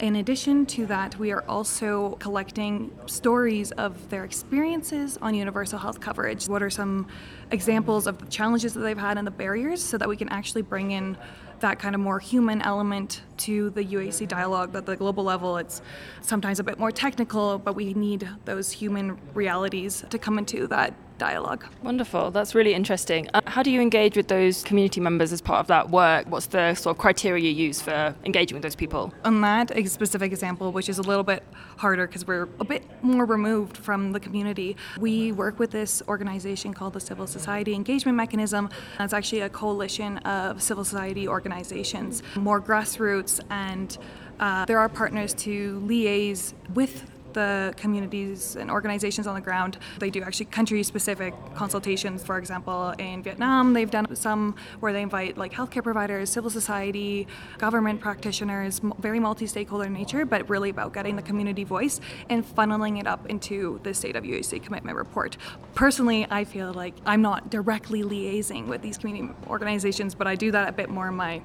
In 0.00 0.16
addition 0.16 0.66
to 0.66 0.84
that, 0.86 1.18
we 1.18 1.32
are 1.32 1.42
also 1.48 2.16
collecting 2.16 2.90
stories 3.06 3.72
of 3.72 4.10
their 4.10 4.24
experiences 4.24 5.16
on 5.22 5.34
universal 5.34 5.78
health 5.78 6.00
coverage. 6.00 6.48
What 6.48 6.62
are 6.62 6.68
some 6.68 7.08
examples 7.50 8.06
of 8.06 8.18
the 8.18 8.26
challenges 8.26 8.74
that 8.74 8.80
they've 8.80 8.98
had 8.98 9.16
and 9.16 9.26
the 9.26 9.30
barriers 9.30 9.82
so 9.82 9.96
that 9.96 10.06
we 10.06 10.16
can 10.16 10.28
actually 10.28 10.60
bring 10.60 10.90
in 10.90 11.16
that 11.60 11.78
kind 11.78 11.94
of 11.94 12.00
more 12.00 12.18
human 12.18 12.60
element 12.62 13.22
to 13.38 13.70
the 13.70 13.82
UHC 13.82 14.28
dialogue. 14.28 14.74
At 14.76 14.86
the 14.86 14.96
global 14.96 15.24
level, 15.24 15.56
it's 15.56 15.80
sometimes 16.20 16.60
a 16.60 16.64
bit 16.64 16.78
more 16.78 16.90
technical, 16.90 17.58
but 17.58 17.74
we 17.74 17.94
need 17.94 18.28
those 18.44 18.70
human 18.70 19.18
realities 19.34 20.04
to 20.10 20.18
come 20.18 20.38
into 20.38 20.66
that 20.68 20.92
dialogue. 21.18 21.64
Wonderful. 21.82 22.30
That's 22.30 22.54
really 22.54 22.74
interesting. 22.74 23.28
Uh, 23.34 23.40
how 23.46 23.62
do 23.62 23.70
you 23.70 23.80
engage 23.80 24.16
with 24.16 24.28
those 24.28 24.62
community 24.62 25.00
members 25.00 25.32
as 25.32 25.40
part 25.40 25.60
of 25.60 25.66
that 25.68 25.90
work? 25.90 26.26
What's 26.28 26.46
the 26.46 26.74
sort 26.74 26.96
of 26.96 27.00
criteria 27.00 27.42
you 27.44 27.50
use 27.50 27.80
for 27.80 28.14
engaging 28.24 28.54
with 28.54 28.62
those 28.62 28.76
people? 28.76 29.12
On 29.24 29.40
that 29.40 29.72
specific 29.88 30.32
example, 30.32 30.72
which 30.72 30.88
is 30.88 30.98
a 30.98 31.02
little 31.02 31.24
bit 31.24 31.42
harder 31.76 32.06
because 32.06 32.26
we're 32.26 32.48
a 32.60 32.64
bit 32.64 32.82
more 33.02 33.24
removed 33.24 33.76
from 33.76 34.12
the 34.12 34.20
community, 34.20 34.76
we 34.98 35.32
work 35.32 35.58
with 35.58 35.70
this 35.70 36.02
organization 36.08 36.74
called 36.74 36.92
the 36.92 37.00
Civil 37.00 37.26
Society 37.26 37.74
Engagement 37.74 38.16
Mechanism. 38.16 38.70
It's 39.00 39.12
actually 39.12 39.40
a 39.42 39.48
coalition 39.48 40.18
of 40.18 40.62
civil 40.62 40.84
society 40.84 41.28
organizations, 41.28 42.22
more 42.36 42.60
grassroots, 42.60 43.40
and 43.50 43.96
uh, 44.38 44.64
there 44.66 44.78
are 44.78 44.88
partners 44.88 45.32
to 45.34 45.80
liaise 45.86 46.52
with 46.74 47.10
the 47.36 47.74
communities 47.76 48.56
and 48.56 48.70
organizations 48.70 49.26
on 49.26 49.34
the 49.34 49.40
ground. 49.42 49.78
They 49.98 50.08
do 50.08 50.22
actually 50.22 50.46
country 50.46 50.82
specific 50.82 51.34
consultations. 51.54 52.24
For 52.24 52.38
example, 52.38 52.94
in 52.98 53.22
Vietnam, 53.22 53.74
they've 53.74 53.90
done 53.90 54.16
some 54.16 54.56
where 54.80 54.92
they 54.94 55.02
invite 55.02 55.36
like 55.36 55.52
healthcare 55.52 55.82
providers, 55.82 56.30
civil 56.30 56.50
society, 56.50 57.28
government 57.58 58.00
practitioners, 58.00 58.80
very 58.98 59.20
multi 59.20 59.46
stakeholder 59.46 59.90
nature, 59.90 60.24
but 60.24 60.48
really 60.48 60.70
about 60.70 60.94
getting 60.94 61.14
the 61.14 61.22
community 61.22 61.62
voice 61.62 62.00
and 62.30 62.42
funneling 62.42 62.98
it 62.98 63.06
up 63.06 63.26
into 63.26 63.78
the 63.82 63.92
State 63.92 64.16
of 64.16 64.24
UHC 64.24 64.62
commitment 64.62 64.96
report. 64.96 65.36
Personally, 65.74 66.26
I 66.30 66.44
feel 66.44 66.72
like 66.72 66.94
I'm 67.04 67.20
not 67.20 67.50
directly 67.50 68.02
liaising 68.02 68.66
with 68.66 68.80
these 68.80 68.96
community 68.96 69.34
organizations, 69.46 70.14
but 70.14 70.26
I 70.26 70.36
do 70.36 70.50
that 70.52 70.68
a 70.70 70.72
bit 70.72 70.88
more 70.88 71.08
in 71.08 71.14
my 71.14 71.42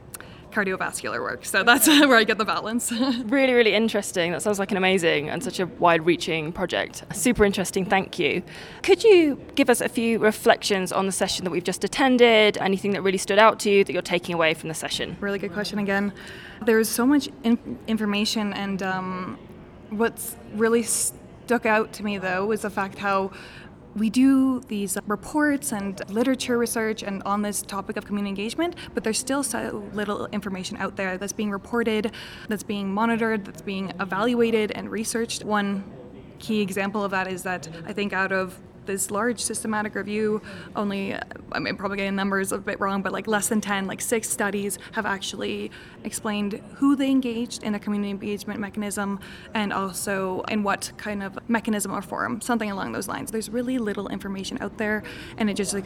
cardiovascular 0.51 1.21
work. 1.21 1.45
So 1.45 1.63
that's 1.63 1.87
where 1.87 2.15
I 2.15 2.23
get 2.23 2.37
the 2.37 2.45
balance. 2.45 2.91
really, 3.25 3.53
really 3.53 3.73
interesting. 3.73 4.31
That 4.31 4.41
sounds 4.41 4.59
like 4.59 4.71
an 4.71 4.77
amazing 4.77 5.29
and 5.29 5.43
such 5.43 5.59
a 5.59 5.65
wide 5.65 6.05
reaching 6.05 6.51
project. 6.51 7.03
Super 7.13 7.45
interesting. 7.45 7.85
Thank 7.85 8.19
you. 8.19 8.43
Could 8.83 9.03
you 9.03 9.39
give 9.55 9.69
us 9.69 9.81
a 9.81 9.89
few 9.89 10.19
reflections 10.19 10.91
on 10.91 11.05
the 11.05 11.11
session 11.11 11.45
that 11.45 11.51
we've 11.51 11.63
just 11.63 11.83
attended? 11.83 12.57
Anything 12.57 12.91
that 12.91 13.01
really 13.01 13.17
stood 13.17 13.39
out 13.39 13.59
to 13.61 13.69
you 13.69 13.83
that 13.83 13.93
you're 13.93 14.01
taking 14.01 14.35
away 14.35 14.53
from 14.53 14.69
the 14.69 14.75
session? 14.75 15.17
Really 15.19 15.39
good 15.39 15.53
question 15.53 15.79
again. 15.79 16.13
There's 16.63 16.89
so 16.89 17.05
much 17.05 17.29
in- 17.43 17.79
information, 17.87 18.53
and 18.53 18.83
um, 18.83 19.39
what's 19.89 20.35
really 20.53 20.83
stuck 20.83 21.65
out 21.65 21.91
to 21.93 22.03
me 22.03 22.17
though 22.17 22.45
was 22.45 22.61
the 22.61 22.69
fact 22.69 22.97
how 22.97 23.31
we 23.95 24.09
do 24.09 24.61
these 24.61 24.97
reports 25.05 25.71
and 25.73 26.01
literature 26.09 26.57
research 26.57 27.03
and 27.03 27.21
on 27.23 27.41
this 27.41 27.61
topic 27.61 27.97
of 27.97 28.05
community 28.05 28.29
engagement, 28.29 28.75
but 28.93 29.03
there's 29.03 29.19
still 29.19 29.43
so 29.43 29.83
little 29.93 30.27
information 30.27 30.77
out 30.77 30.95
there 30.95 31.17
that's 31.17 31.33
being 31.33 31.51
reported, 31.51 32.11
that's 32.47 32.63
being 32.63 32.93
monitored, 32.93 33.45
that's 33.45 33.61
being 33.61 33.91
evaluated 33.99 34.71
and 34.71 34.89
researched. 34.89 35.43
One 35.43 35.83
key 36.39 36.61
example 36.61 37.03
of 37.03 37.11
that 37.11 37.27
is 37.27 37.43
that 37.43 37.67
I 37.85 37.93
think 37.93 38.13
out 38.13 38.31
of 38.31 38.59
this 38.85 39.11
large 39.11 39.39
systematic 39.39 39.95
review, 39.95 40.41
only, 40.75 41.15
I 41.51 41.59
mean, 41.59 41.75
probably 41.75 41.97
getting 41.97 42.15
numbers 42.15 42.51
a 42.51 42.57
bit 42.57 42.79
wrong, 42.79 43.01
but 43.01 43.11
like 43.11 43.27
less 43.27 43.47
than 43.47 43.61
10, 43.61 43.87
like 43.87 44.01
six 44.01 44.29
studies 44.29 44.79
have 44.93 45.05
actually 45.05 45.71
explained 46.03 46.61
who 46.75 46.95
they 46.95 47.09
engaged 47.09 47.63
in 47.63 47.75
a 47.75 47.79
community 47.79 48.09
engagement 48.09 48.59
mechanism 48.59 49.19
and 49.53 49.71
also 49.71 50.41
in 50.49 50.63
what 50.63 50.91
kind 50.97 51.23
of 51.23 51.37
mechanism 51.49 51.91
or 51.91 52.01
form, 52.01 52.41
something 52.41 52.71
along 52.71 52.91
those 52.91 53.07
lines. 53.07 53.31
There's 53.31 53.49
really 53.49 53.77
little 53.77 54.07
information 54.09 54.57
out 54.61 54.77
there, 54.77 55.03
and 55.37 55.49
it 55.49 55.55
just 55.55 55.73
like, 55.73 55.85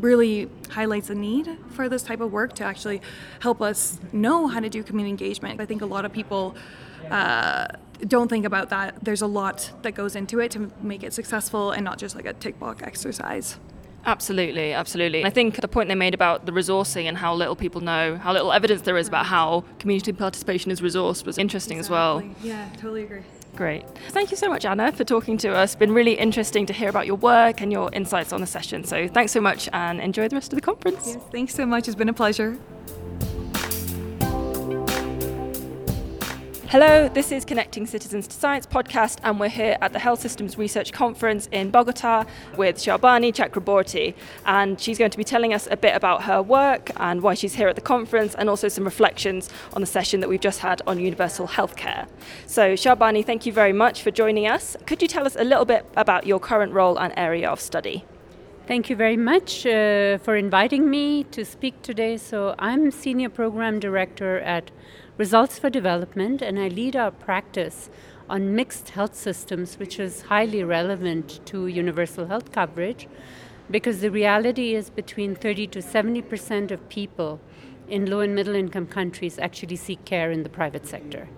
really 0.00 0.50
highlights 0.70 1.08
the 1.08 1.14
need 1.14 1.56
for 1.70 1.88
this 1.88 2.02
type 2.02 2.20
of 2.20 2.32
work 2.32 2.54
to 2.54 2.64
actually 2.64 3.00
help 3.40 3.62
us 3.62 4.00
know 4.12 4.48
how 4.48 4.58
to 4.58 4.68
do 4.68 4.82
community 4.82 5.10
engagement. 5.10 5.60
I 5.60 5.66
think 5.66 5.80
a 5.80 5.86
lot 5.86 6.04
of 6.04 6.12
people 6.12 6.56
uh, 7.10 7.68
don't 8.08 8.28
think 8.28 8.44
about 8.44 8.70
that. 8.70 8.96
There's 9.02 9.22
a 9.22 9.26
lot 9.26 9.70
that 9.82 9.92
goes 9.92 10.16
into 10.16 10.40
it 10.40 10.50
to 10.52 10.70
make 10.82 11.02
it 11.02 11.12
successful 11.12 11.70
and 11.70 11.84
not 11.84 11.98
just 11.98 12.14
like 12.14 12.26
a 12.26 12.32
tick 12.32 12.58
box 12.58 12.82
exercise. 12.82 13.58
Absolutely, 14.04 14.72
absolutely. 14.72 15.20
And 15.20 15.28
I 15.28 15.30
think 15.30 15.60
the 15.60 15.68
point 15.68 15.88
they 15.88 15.94
made 15.94 16.14
about 16.14 16.44
the 16.46 16.52
resourcing 16.52 17.04
and 17.04 17.16
how 17.16 17.34
little 17.34 17.54
people 17.54 17.80
know, 17.80 18.16
how 18.16 18.32
little 18.32 18.52
evidence 18.52 18.82
there 18.82 18.96
is 18.96 19.06
about 19.06 19.26
how 19.26 19.64
community 19.78 20.12
participation 20.12 20.70
is 20.70 20.80
resourced 20.80 21.24
was 21.24 21.38
interesting 21.38 21.78
exactly. 21.78 22.30
as 22.30 22.34
well. 22.34 22.36
Yeah, 22.42 22.68
totally 22.76 23.04
agree. 23.04 23.22
Great. 23.54 23.84
Thank 24.08 24.30
you 24.30 24.36
so 24.36 24.48
much, 24.48 24.64
Anna, 24.64 24.92
for 24.92 25.04
talking 25.04 25.36
to 25.38 25.54
us. 25.54 25.72
It's 25.72 25.78
been 25.78 25.92
really 25.92 26.14
interesting 26.14 26.66
to 26.66 26.72
hear 26.72 26.88
about 26.88 27.06
your 27.06 27.16
work 27.16 27.60
and 27.60 27.70
your 27.70 27.90
insights 27.92 28.32
on 28.32 28.40
the 28.40 28.46
session. 28.46 28.82
So 28.84 29.08
thanks 29.08 29.30
so 29.30 29.40
much 29.40 29.68
and 29.72 30.00
enjoy 30.00 30.28
the 30.28 30.36
rest 30.36 30.52
of 30.52 30.56
the 30.56 30.62
conference. 30.62 31.06
Yes, 31.14 31.24
thanks 31.30 31.54
so 31.54 31.66
much. 31.66 31.86
It's 31.86 31.94
been 31.94 32.08
a 32.08 32.14
pleasure. 32.14 32.58
Hello, 36.72 37.06
this 37.06 37.32
is 37.32 37.44
Connecting 37.44 37.86
Citizens 37.86 38.26
to 38.26 38.34
Science 38.34 38.64
podcast, 38.64 39.18
and 39.24 39.38
we're 39.38 39.50
here 39.50 39.76
at 39.82 39.92
the 39.92 39.98
Health 39.98 40.22
Systems 40.22 40.56
Research 40.56 40.90
Conference 40.90 41.46
in 41.52 41.70
Bogota 41.70 42.24
with 42.56 42.78
Sarbani 42.78 43.30
Chakraborty. 43.30 44.14
And 44.46 44.80
she's 44.80 44.96
going 44.96 45.10
to 45.10 45.18
be 45.18 45.22
telling 45.22 45.52
us 45.52 45.68
a 45.70 45.76
bit 45.76 45.94
about 45.94 46.22
her 46.22 46.40
work 46.40 46.90
and 46.96 47.20
why 47.20 47.34
she's 47.34 47.52
here 47.52 47.68
at 47.68 47.74
the 47.74 47.82
conference, 47.82 48.34
and 48.36 48.48
also 48.48 48.68
some 48.68 48.84
reflections 48.84 49.50
on 49.74 49.82
the 49.82 49.86
session 49.86 50.20
that 50.20 50.30
we've 50.30 50.40
just 50.40 50.60
had 50.60 50.80
on 50.86 50.98
universal 50.98 51.46
healthcare. 51.46 52.08
So, 52.46 52.72
Sarbani, 52.72 53.22
thank 53.22 53.44
you 53.44 53.52
very 53.52 53.74
much 53.74 54.00
for 54.00 54.10
joining 54.10 54.46
us. 54.46 54.74
Could 54.86 55.02
you 55.02 55.08
tell 55.08 55.26
us 55.26 55.36
a 55.36 55.44
little 55.44 55.66
bit 55.66 55.84
about 55.98 56.26
your 56.26 56.40
current 56.40 56.72
role 56.72 56.98
and 56.98 57.12
area 57.18 57.50
of 57.50 57.60
study? 57.60 58.06
Thank 58.66 58.88
you 58.88 58.96
very 58.96 59.18
much 59.18 59.66
uh, 59.66 60.16
for 60.16 60.36
inviting 60.36 60.88
me 60.88 61.24
to 61.24 61.44
speak 61.44 61.82
today. 61.82 62.16
So, 62.16 62.54
I'm 62.58 62.90
Senior 62.90 63.28
Program 63.28 63.78
Director 63.78 64.38
at 64.38 64.70
Results 65.22 65.56
for 65.56 65.70
Development, 65.70 66.42
and 66.42 66.58
I 66.58 66.66
lead 66.66 66.96
our 66.96 67.12
practice 67.12 67.90
on 68.28 68.56
mixed 68.56 68.88
health 68.88 69.14
systems, 69.14 69.78
which 69.78 70.00
is 70.00 70.22
highly 70.22 70.64
relevant 70.64 71.38
to 71.46 71.68
universal 71.68 72.26
health 72.26 72.50
coverage 72.50 73.06
because 73.70 74.00
the 74.00 74.10
reality 74.10 74.74
is 74.74 74.90
between 74.90 75.36
30 75.36 75.68
to 75.68 75.80
70 75.80 76.22
percent 76.22 76.72
of 76.72 76.88
people 76.88 77.40
in 77.88 78.10
low 78.10 78.18
and 78.18 78.34
middle 78.34 78.56
income 78.56 78.88
countries 78.88 79.38
actually 79.38 79.76
seek 79.76 80.04
care 80.04 80.32
in 80.32 80.42
the 80.42 80.48
private 80.48 80.88
sector. 80.88 81.28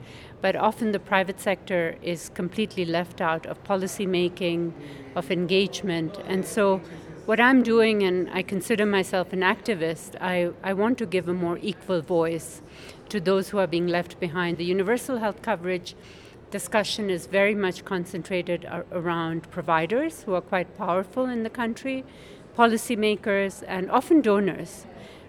But 0.40 0.56
often 0.56 0.92
the 0.92 0.98
private 1.12 1.38
sector 1.38 1.96
is 2.00 2.30
completely 2.30 2.86
left 2.86 3.20
out 3.20 3.44
of 3.44 3.62
policy 3.64 4.06
making, 4.06 4.72
of 5.14 5.30
engagement, 5.30 6.16
and 6.26 6.46
so 6.46 6.80
what 7.26 7.40
I'm 7.40 7.62
doing, 7.62 8.02
and 8.02 8.28
I 8.30 8.42
consider 8.42 8.84
myself 8.84 9.32
an 9.32 9.40
activist, 9.40 10.14
I, 10.20 10.50
I 10.62 10.74
want 10.74 10.98
to 10.98 11.06
give 11.06 11.26
a 11.26 11.32
more 11.32 11.58
equal 11.62 12.02
voice 12.02 12.60
to 13.14 13.20
those 13.20 13.50
who 13.50 13.58
are 13.58 13.68
being 13.68 13.86
left 13.86 14.18
behind. 14.18 14.58
The 14.58 14.64
universal 14.64 15.18
health 15.18 15.40
coverage 15.40 15.94
discussion 16.50 17.10
is 17.10 17.26
very 17.26 17.54
much 17.54 17.84
concentrated 17.84 18.66
ar- 18.66 18.86
around 18.90 19.48
providers 19.52 20.24
who 20.24 20.34
are 20.34 20.40
quite 20.40 20.76
powerful 20.76 21.26
in 21.26 21.44
the 21.44 21.50
country, 21.50 22.04
policymakers, 22.58 23.62
and 23.68 23.88
often 23.88 24.20
donors, 24.20 24.86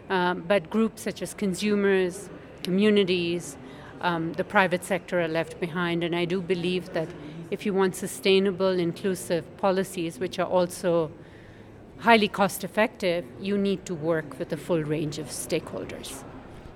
um, 0.09 0.43
but 0.47 0.71
groups 0.71 1.03
such 1.03 1.21
as 1.21 1.35
consumers, 1.35 2.29
communities, 2.63 3.55
um, 4.01 4.33
the 4.33 4.43
private 4.43 4.83
sector 4.83 5.21
are 5.21 5.27
left 5.27 5.59
behind. 5.59 6.03
And 6.03 6.15
I 6.15 6.25
do 6.25 6.41
believe 6.41 6.91
that 6.93 7.09
if 7.51 7.67
you 7.67 7.73
want 7.75 7.95
sustainable, 7.95 8.79
inclusive 8.79 9.45
policies, 9.57 10.19
which 10.19 10.39
are 10.39 10.47
also 10.47 11.11
highly 11.99 12.27
cost 12.27 12.63
effective, 12.63 13.25
you 13.39 13.59
need 13.59 13.85
to 13.85 13.93
work 13.93 14.39
with 14.39 14.51
a 14.51 14.57
full 14.57 14.83
range 14.83 15.19
of 15.19 15.27
stakeholders. 15.27 16.23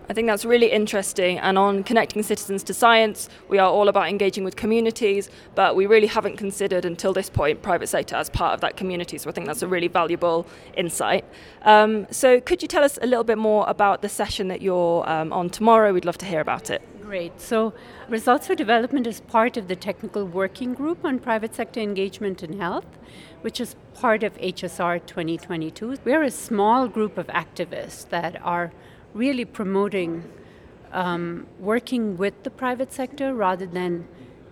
I 0.09 0.13
think 0.13 0.25
that's 0.25 0.43
really 0.43 0.71
interesting. 0.71 1.37
And 1.37 1.55
on 1.55 1.83
connecting 1.83 2.23
citizens 2.23 2.63
to 2.63 2.73
science, 2.73 3.29
we 3.47 3.59
are 3.59 3.69
all 3.69 3.87
about 3.89 4.09
engaging 4.09 4.43
with 4.43 4.55
communities, 4.55 5.29
but 5.53 5.75
we 5.75 5.85
really 5.85 6.07
haven't 6.07 6.37
considered 6.37 6.83
until 6.83 7.13
this 7.13 7.29
point 7.29 7.61
private 7.61 7.89
sector 7.89 8.15
as 8.15 8.27
part 8.27 8.55
of 8.55 8.61
that 8.61 8.75
community. 8.75 9.19
So 9.19 9.29
I 9.29 9.33
think 9.33 9.45
that's 9.45 9.61
a 9.61 9.67
really 9.67 9.87
valuable 9.87 10.47
insight. 10.75 11.25
Um, 11.61 12.07
so 12.09 12.41
could 12.41 12.63
you 12.63 12.67
tell 12.67 12.83
us 12.83 12.97
a 13.03 13.05
little 13.05 13.23
bit 13.23 13.37
more 13.37 13.69
about 13.69 14.01
the 14.01 14.09
session 14.09 14.47
that 14.47 14.63
you're 14.63 15.07
um, 15.07 15.31
on 15.31 15.51
tomorrow? 15.51 15.93
We'd 15.93 16.05
love 16.05 16.17
to 16.19 16.25
hear 16.25 16.41
about 16.41 16.71
it. 16.71 16.81
Great. 17.03 17.39
So, 17.39 17.73
Results 18.07 18.45
for 18.45 18.53
Development 18.53 19.07
is 19.07 19.19
part 19.21 19.57
of 19.57 19.67
the 19.67 19.75
Technical 19.75 20.25
Working 20.25 20.75
Group 20.75 21.03
on 21.03 21.17
Private 21.17 21.55
Sector 21.55 21.79
Engagement 21.79 22.43
in 22.43 22.59
Health, 22.59 22.85
which 23.41 23.59
is 23.59 23.75
part 23.95 24.21
of 24.21 24.37
HSR 24.37 25.03
2022. 25.07 25.97
We're 26.05 26.21
a 26.21 26.29
small 26.29 26.87
group 26.87 27.17
of 27.17 27.25
activists 27.27 28.07
that 28.09 28.39
are 28.43 28.71
really 29.13 29.45
promoting 29.45 30.23
um, 30.91 31.45
working 31.59 32.17
with 32.17 32.43
the 32.43 32.49
private 32.49 32.91
sector 32.91 33.33
rather 33.33 33.65
than 33.65 34.07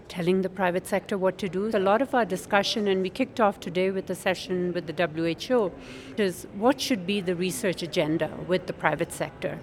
telling 0.08 0.42
the 0.42 0.50
private 0.50 0.88
sector 0.88 1.18
what 1.18 1.38
to 1.38 1.50
do. 1.50 1.70
A 1.74 1.80
lot 1.80 2.02
of 2.02 2.14
our 2.16 2.26
discussion, 2.26 2.88
and 2.88 3.02
we 3.02 3.10
kicked 3.10 3.40
off 3.40 3.60
today 3.60 3.92
with 3.92 4.10
a 4.10 4.16
session 4.16 4.72
with 4.74 4.88
the 4.88 5.08
WHO, 5.08 5.72
is 6.18 6.48
what 6.54 6.80
should 6.80 7.06
be 7.06 7.20
the 7.22 7.36
research 7.36 7.84
agenda 7.84 8.30
with 8.48 8.68
the 8.68 8.74
private 8.74 9.12
sector. 9.12 9.60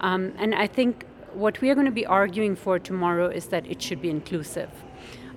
Um, 0.00 0.32
and 0.38 0.54
I 0.54 0.66
think 0.66 1.04
what 1.32 1.60
we 1.60 1.70
are 1.70 1.74
going 1.74 1.86
to 1.86 1.92
be 1.92 2.06
arguing 2.06 2.56
for 2.56 2.78
tomorrow 2.78 3.28
is 3.28 3.46
that 3.46 3.66
it 3.66 3.80
should 3.80 4.02
be 4.02 4.10
inclusive. 4.10 4.70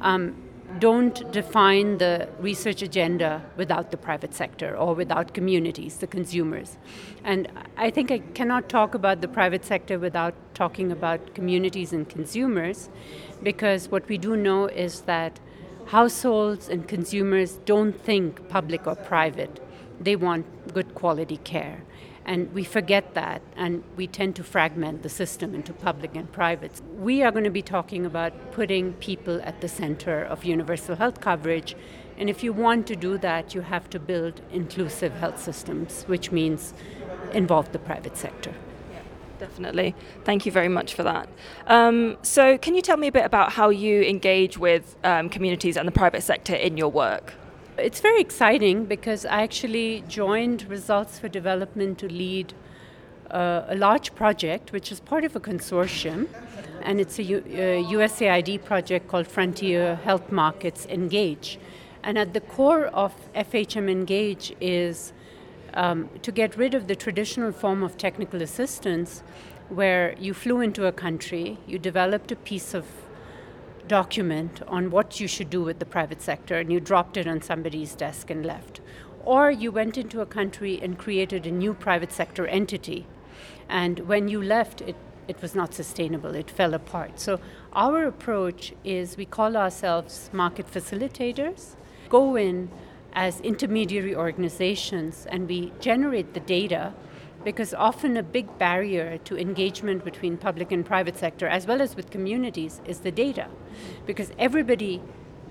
Um, 0.02 0.36
don't 0.80 1.32
define 1.32 1.98
the 1.98 2.28
research 2.40 2.82
agenda 2.82 3.42
without 3.56 3.90
the 3.92 3.98
private 3.98 4.34
sector 4.34 4.76
or 4.76 4.94
without 4.94 5.34
communities, 5.34 5.98
the 5.98 6.08
consumers. 6.08 6.78
And 7.24 7.50
I 7.78 7.90
think 7.90 8.12
I 8.12 8.20
cannot 8.20 8.70
talk 8.70 8.94
about 8.94 9.22
the 9.22 9.28
private 9.28 9.66
sector 9.66 9.98
without 9.98 10.36
talking 10.54 10.92
about 10.92 11.34
communities 11.34 11.94
and 11.94 12.08
consumers, 12.08 12.90
because 13.42 13.90
what 13.90 14.08
we 14.10 14.18
do 14.18 14.36
know 14.36 14.68
is 14.68 15.02
that 15.02 15.40
households 15.88 16.68
and 16.70 16.88
consumers 16.88 17.54
don't 17.66 17.94
think 17.94 18.50
public 18.50 18.86
or 18.86 18.96
private, 18.96 19.60
they 20.00 20.16
want 20.16 20.46
good 20.74 20.94
quality 20.94 21.38
care. 21.38 21.84
And 22.28 22.54
we 22.54 22.66
forget 22.66 23.14
that, 23.14 23.42
and 23.56 23.84
we 23.96 24.06
tend 24.06 24.36
to 24.36 24.44
fragment 24.44 25.02
the 25.02 25.10
system 25.10 25.56
into 25.56 25.72
public 25.72 26.14
and 26.14 26.30
private. 26.30 26.82
We 27.00 27.24
are 27.24 27.32
going 27.32 27.46
to 27.46 27.50
be 27.50 27.62
talking 27.62 28.06
about 28.06 28.52
putting 28.52 28.94
people 28.94 29.42
at 29.44 29.62
the 29.62 29.70
center 29.70 30.24
of 30.24 30.44
universal 30.44 30.98
health 30.98 31.22
coverage. 31.22 31.74
And 32.18 32.30
if 32.30 32.44
you 32.44 32.52
want 32.52 32.86
to 32.88 32.98
do 32.98 33.18
that, 33.20 33.56
you 33.56 33.62
have 33.62 33.90
to 33.92 34.00
build 34.00 34.42
inclusive 34.52 35.14
health 35.14 35.42
systems, 35.42 36.04
which 36.04 36.30
means 36.30 36.74
involve 37.32 37.72
the 37.72 37.80
private 37.80 38.18
sector. 38.18 38.54
Definitely. 39.40 39.96
Thank 40.26 40.46
you 40.46 40.52
very 40.52 40.68
much 40.68 40.94
for 40.96 41.04
that. 41.04 41.30
Um, 41.68 42.18
so, 42.24 42.58
can 42.58 42.76
you 42.76 42.82
tell 42.82 42.98
me 42.98 43.08
a 43.08 43.12
bit 43.12 43.26
about 43.26 43.54
how 43.54 43.70
you 43.70 44.02
engage 44.02 44.58
with 44.58 44.96
um, 45.04 45.30
communities 45.30 45.78
and 45.78 45.88
the 45.88 45.92
private 45.92 46.24
sector 46.24 46.56
in 46.56 46.76
your 46.76 46.90
work? 46.90 47.36
It's 47.80 48.00
very 48.00 48.20
exciting 48.20 48.86
because 48.86 49.24
I 49.24 49.44
actually 49.44 50.04
joined 50.08 50.68
Results 50.68 51.20
for 51.20 51.28
Development 51.28 51.96
to 52.00 52.08
lead 52.08 52.56
uh, 53.30 53.66
a 53.68 53.76
large 53.76 54.16
project, 54.16 54.72
which 54.72 54.92
is 54.92 55.00
part 55.00 55.24
of 55.24 55.36
a 55.36 55.40
consortium, 55.40 56.28
and 56.82 57.00
it's 57.00 57.20
a 57.20 57.24
USAID 57.24 58.66
project 58.66 59.08
called 59.08 59.28
Frontier 59.28 59.98
Health 59.98 60.32
Markets 60.32 60.88
Engage. 60.88 61.60
And 62.02 62.18
at 62.18 62.34
the 62.34 62.42
core 62.42 62.88
of 62.88 63.14
FHM 63.34 63.92
Engage 63.92 64.56
is 64.60 65.14
um, 65.76 66.10
to 66.24 66.32
get 66.32 66.58
rid 66.58 66.74
of 66.74 66.88
the 66.88 66.96
traditional 66.96 67.52
form 67.52 67.84
of 67.84 67.96
technical 67.96 68.42
assistance 68.42 69.22
where 69.70 70.16
you 70.18 70.34
flew 70.34 70.62
into 70.62 70.88
a 70.88 70.92
country, 70.92 71.60
you 71.68 71.78
developed 71.78 72.32
a 72.32 72.38
piece 72.38 72.74
of 72.74 72.86
document 73.88 74.62
on 74.68 74.92
what 74.92 75.20
you 75.20 75.28
should 75.28 75.50
do 75.50 75.62
with 75.62 75.80
the 75.80 75.86
private 75.86 76.22
sector 76.22 76.58
and 76.58 76.72
you 76.72 76.80
dropped 76.80 77.18
it 77.18 77.28
on 77.28 77.42
somebody's 77.42 77.96
desk 77.96 78.30
and 78.30 78.46
left. 78.46 78.82
Or 79.24 79.52
you 79.52 79.72
went 79.72 79.98
into 79.98 80.22
a 80.22 80.26
country 80.26 80.80
and 80.82 80.98
created 80.98 81.46
a 81.46 81.52
new 81.52 81.74
private 81.74 82.12
sector 82.12 82.48
entity. 82.48 83.06
And 83.70 84.00
when 84.02 84.28
you 84.28 84.42
left, 84.42 84.82
it, 84.82 84.96
it 85.28 85.42
was 85.42 85.54
not 85.54 85.74
sustainable, 85.74 86.36
it 86.36 86.50
fell 86.50 86.74
apart. 86.74 87.20
So, 87.20 87.40
our 87.74 88.06
approach 88.06 88.74
is 88.84 89.18
we 89.18 89.26
call 89.26 89.58
ourselves 89.58 90.30
market 90.32 90.72
facilitators, 90.72 91.76
go 92.10 92.36
in 92.36 92.70
as 93.14 93.42
intermediary 93.42 94.16
organizations, 94.16 95.28
and 95.30 95.50
we 95.50 95.74
generate 95.80 96.34
the 96.34 96.40
data 96.40 96.94
because 97.44 97.74
often 97.74 98.18
a 98.18 98.24
big 98.24 98.58
barrier 98.58 99.18
to 99.20 99.38
engagement 99.38 100.04
between 100.04 100.38
public 100.38 100.72
and 100.72 100.86
private 100.86 101.18
sector 101.18 101.48
as 101.48 101.66
well 101.66 101.82
as 101.82 101.96
with 101.96 102.10
communities 102.10 102.82
is 102.86 103.00
the 103.00 103.12
data. 103.12 103.48
Because 104.06 104.32
everybody 104.38 105.02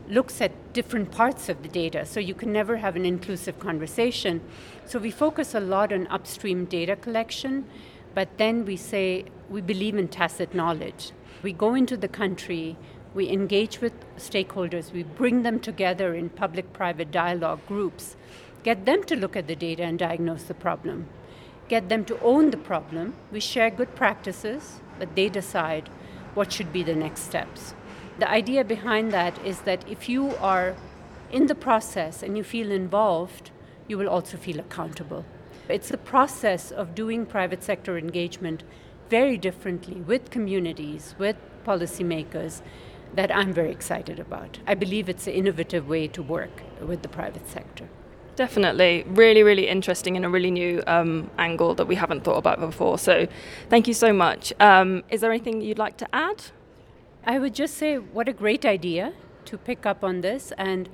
looks 0.08 0.40
at 0.40 0.72
different 0.72 1.10
parts 1.10 1.48
of 1.48 1.62
the 1.62 1.68
data 1.68 2.06
so 2.06 2.20
you 2.20 2.34
can 2.34 2.52
never 2.52 2.76
have 2.76 2.96
an 2.96 3.04
inclusive 3.04 3.58
conversation. 3.58 4.40
So 4.84 4.98
we 4.98 5.10
focus 5.10 5.54
a 5.54 5.60
lot 5.60 5.92
on 5.92 6.06
upstream 6.08 6.64
data 6.64 6.96
collection 6.96 7.66
but 8.14 8.28
then 8.38 8.64
we 8.64 8.76
say 8.76 9.24
we 9.50 9.60
believe 9.60 9.96
in 9.96 10.08
tacit 10.08 10.54
knowledge. 10.54 11.12
We 11.42 11.52
go 11.52 11.74
into 11.74 11.96
the 11.96 12.08
country 12.08 12.76
we 13.14 13.30
engage 13.30 13.80
with 13.80 13.94
stakeholders 14.18 14.92
we 14.92 15.02
bring 15.02 15.42
them 15.42 15.58
together 15.58 16.14
in 16.14 16.28
public 16.28 16.72
private 16.74 17.10
dialogue 17.10 17.60
groups 17.66 18.16
get 18.66 18.84
them 18.84 19.04
to 19.04 19.14
look 19.14 19.36
at 19.36 19.46
the 19.46 19.54
data 19.54 19.84
and 19.84 19.96
diagnose 19.96 20.42
the 20.42 20.54
problem, 20.54 21.06
get 21.68 21.88
them 21.88 22.04
to 22.04 22.20
own 22.20 22.50
the 22.50 22.56
problem. 22.56 23.14
We 23.32 23.40
share 23.40 23.70
good 23.70 23.94
practices, 23.94 24.80
but 24.98 25.14
they 25.14 25.28
decide 25.28 25.88
what 26.34 26.52
should 26.52 26.72
be 26.72 26.82
the 26.82 26.94
next 26.94 27.22
steps. 27.22 27.74
The 28.18 28.30
idea 28.30 28.64
behind 28.64 29.12
that 29.12 29.38
is 29.44 29.60
that 29.62 29.88
if 29.88 30.08
you 30.08 30.34
are 30.36 30.74
in 31.30 31.46
the 31.46 31.54
process 31.54 32.22
and 32.22 32.36
you 32.36 32.44
feel 32.44 32.70
involved, 32.70 33.50
you 33.88 33.98
will 33.98 34.08
also 34.08 34.36
feel 34.36 34.60
accountable. 34.60 35.24
It's 35.68 35.90
a 35.90 35.98
process 35.98 36.70
of 36.70 36.94
doing 36.94 37.26
private 37.26 37.62
sector 37.62 37.98
engagement 37.98 38.62
very 39.10 39.36
differently 39.36 40.00
with 40.00 40.30
communities, 40.30 41.14
with 41.18 41.36
policymakers, 41.64 42.62
that 43.14 43.34
I'm 43.34 43.52
very 43.52 43.70
excited 43.70 44.18
about. 44.18 44.58
I 44.66 44.74
believe 44.74 45.08
it's 45.08 45.26
an 45.26 45.32
innovative 45.32 45.88
way 45.88 46.08
to 46.08 46.22
work 46.22 46.62
with 46.80 47.02
the 47.02 47.08
private 47.08 47.48
sector. 47.48 47.88
Definitely. 48.36 49.04
Really, 49.08 49.42
really 49.42 49.66
interesting 49.66 50.14
and 50.14 50.24
a 50.24 50.28
really 50.28 50.50
new 50.50 50.82
um, 50.86 51.30
angle 51.38 51.74
that 51.74 51.86
we 51.86 51.94
haven't 51.94 52.22
thought 52.22 52.36
about 52.36 52.60
before. 52.60 52.98
So 52.98 53.26
thank 53.70 53.88
you 53.88 53.94
so 53.94 54.12
much. 54.12 54.52
Um, 54.60 55.04
is 55.10 55.22
there 55.22 55.30
anything 55.30 55.62
you'd 55.62 55.78
like 55.78 55.96
to 55.98 56.14
add? 56.14 56.44
I 57.24 57.38
would 57.38 57.54
just 57.54 57.74
say 57.78 57.96
what 57.96 58.28
a 58.28 58.34
great 58.34 58.66
idea 58.66 59.14
to 59.46 59.56
pick 59.56 59.86
up 59.86 60.04
on 60.04 60.20
this. 60.20 60.52
And 60.58 60.90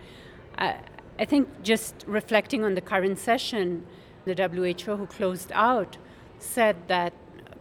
I, 0.56 0.76
I 1.18 1.24
think 1.24 1.48
just 1.64 2.04
reflecting 2.06 2.64
on 2.64 2.74
the 2.74 2.80
current 2.80 3.18
session, 3.18 3.86
the 4.24 4.34
WHO, 4.34 4.96
who 4.96 5.06
closed 5.06 5.50
out, 5.52 5.96
said 6.38 6.76
that 6.86 7.12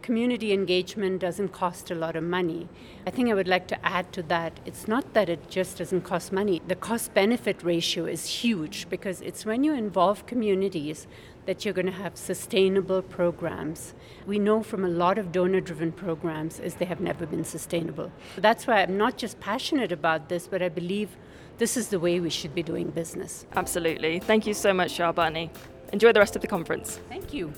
community 0.02 0.52
engagement 0.52 1.20
doesn't 1.20 1.50
cost 1.50 1.90
a 1.90 1.94
lot 1.94 2.16
of 2.16 2.24
money. 2.24 2.68
I 3.06 3.10
think 3.10 3.30
I 3.30 3.34
would 3.34 3.48
like 3.48 3.68
to 3.68 3.86
add 3.86 4.12
to 4.12 4.22
that 4.24 4.60
it's 4.66 4.88
not 4.88 5.14
that 5.14 5.28
it 5.28 5.48
just 5.48 5.78
doesn't 5.78 6.02
cost 6.02 6.32
money, 6.32 6.60
the 6.66 6.74
cost 6.74 7.14
benefit 7.14 7.62
ratio 7.62 8.06
is 8.06 8.26
huge 8.26 8.88
because 8.90 9.20
it's 9.20 9.46
when 9.46 9.64
you 9.64 9.72
involve 9.72 10.26
communities 10.26 11.06
that 11.46 11.64
you're 11.64 11.74
going 11.74 11.86
to 11.86 11.92
have 11.92 12.16
sustainable 12.16 13.02
programs. 13.02 13.94
We 14.26 14.38
know 14.38 14.62
from 14.62 14.84
a 14.84 14.88
lot 14.88 15.18
of 15.18 15.32
donor 15.32 15.60
driven 15.60 15.92
programs 15.92 16.60
is 16.60 16.74
they 16.74 16.84
have 16.84 17.00
never 17.00 17.26
been 17.26 17.44
sustainable. 17.44 18.12
That's 18.36 18.66
why 18.66 18.82
I'm 18.82 18.96
not 18.96 19.16
just 19.16 19.40
passionate 19.40 19.92
about 19.92 20.28
this, 20.28 20.46
but 20.46 20.62
I 20.62 20.68
believe 20.68 21.16
this 21.58 21.76
is 21.76 21.88
the 21.88 21.98
way 21.98 22.20
we 22.20 22.30
should 22.30 22.54
be 22.54 22.62
doing 22.62 22.90
business. 22.90 23.46
Absolutely. 23.54 24.20
Thank 24.20 24.46
you 24.46 24.54
so 24.54 24.72
much, 24.72 24.98
Sarbani. 24.98 25.50
Enjoy 25.92 26.12
the 26.12 26.20
rest 26.20 26.36
of 26.36 26.42
the 26.42 26.48
conference. 26.48 27.00
Thank 27.08 27.34
you. 27.34 27.52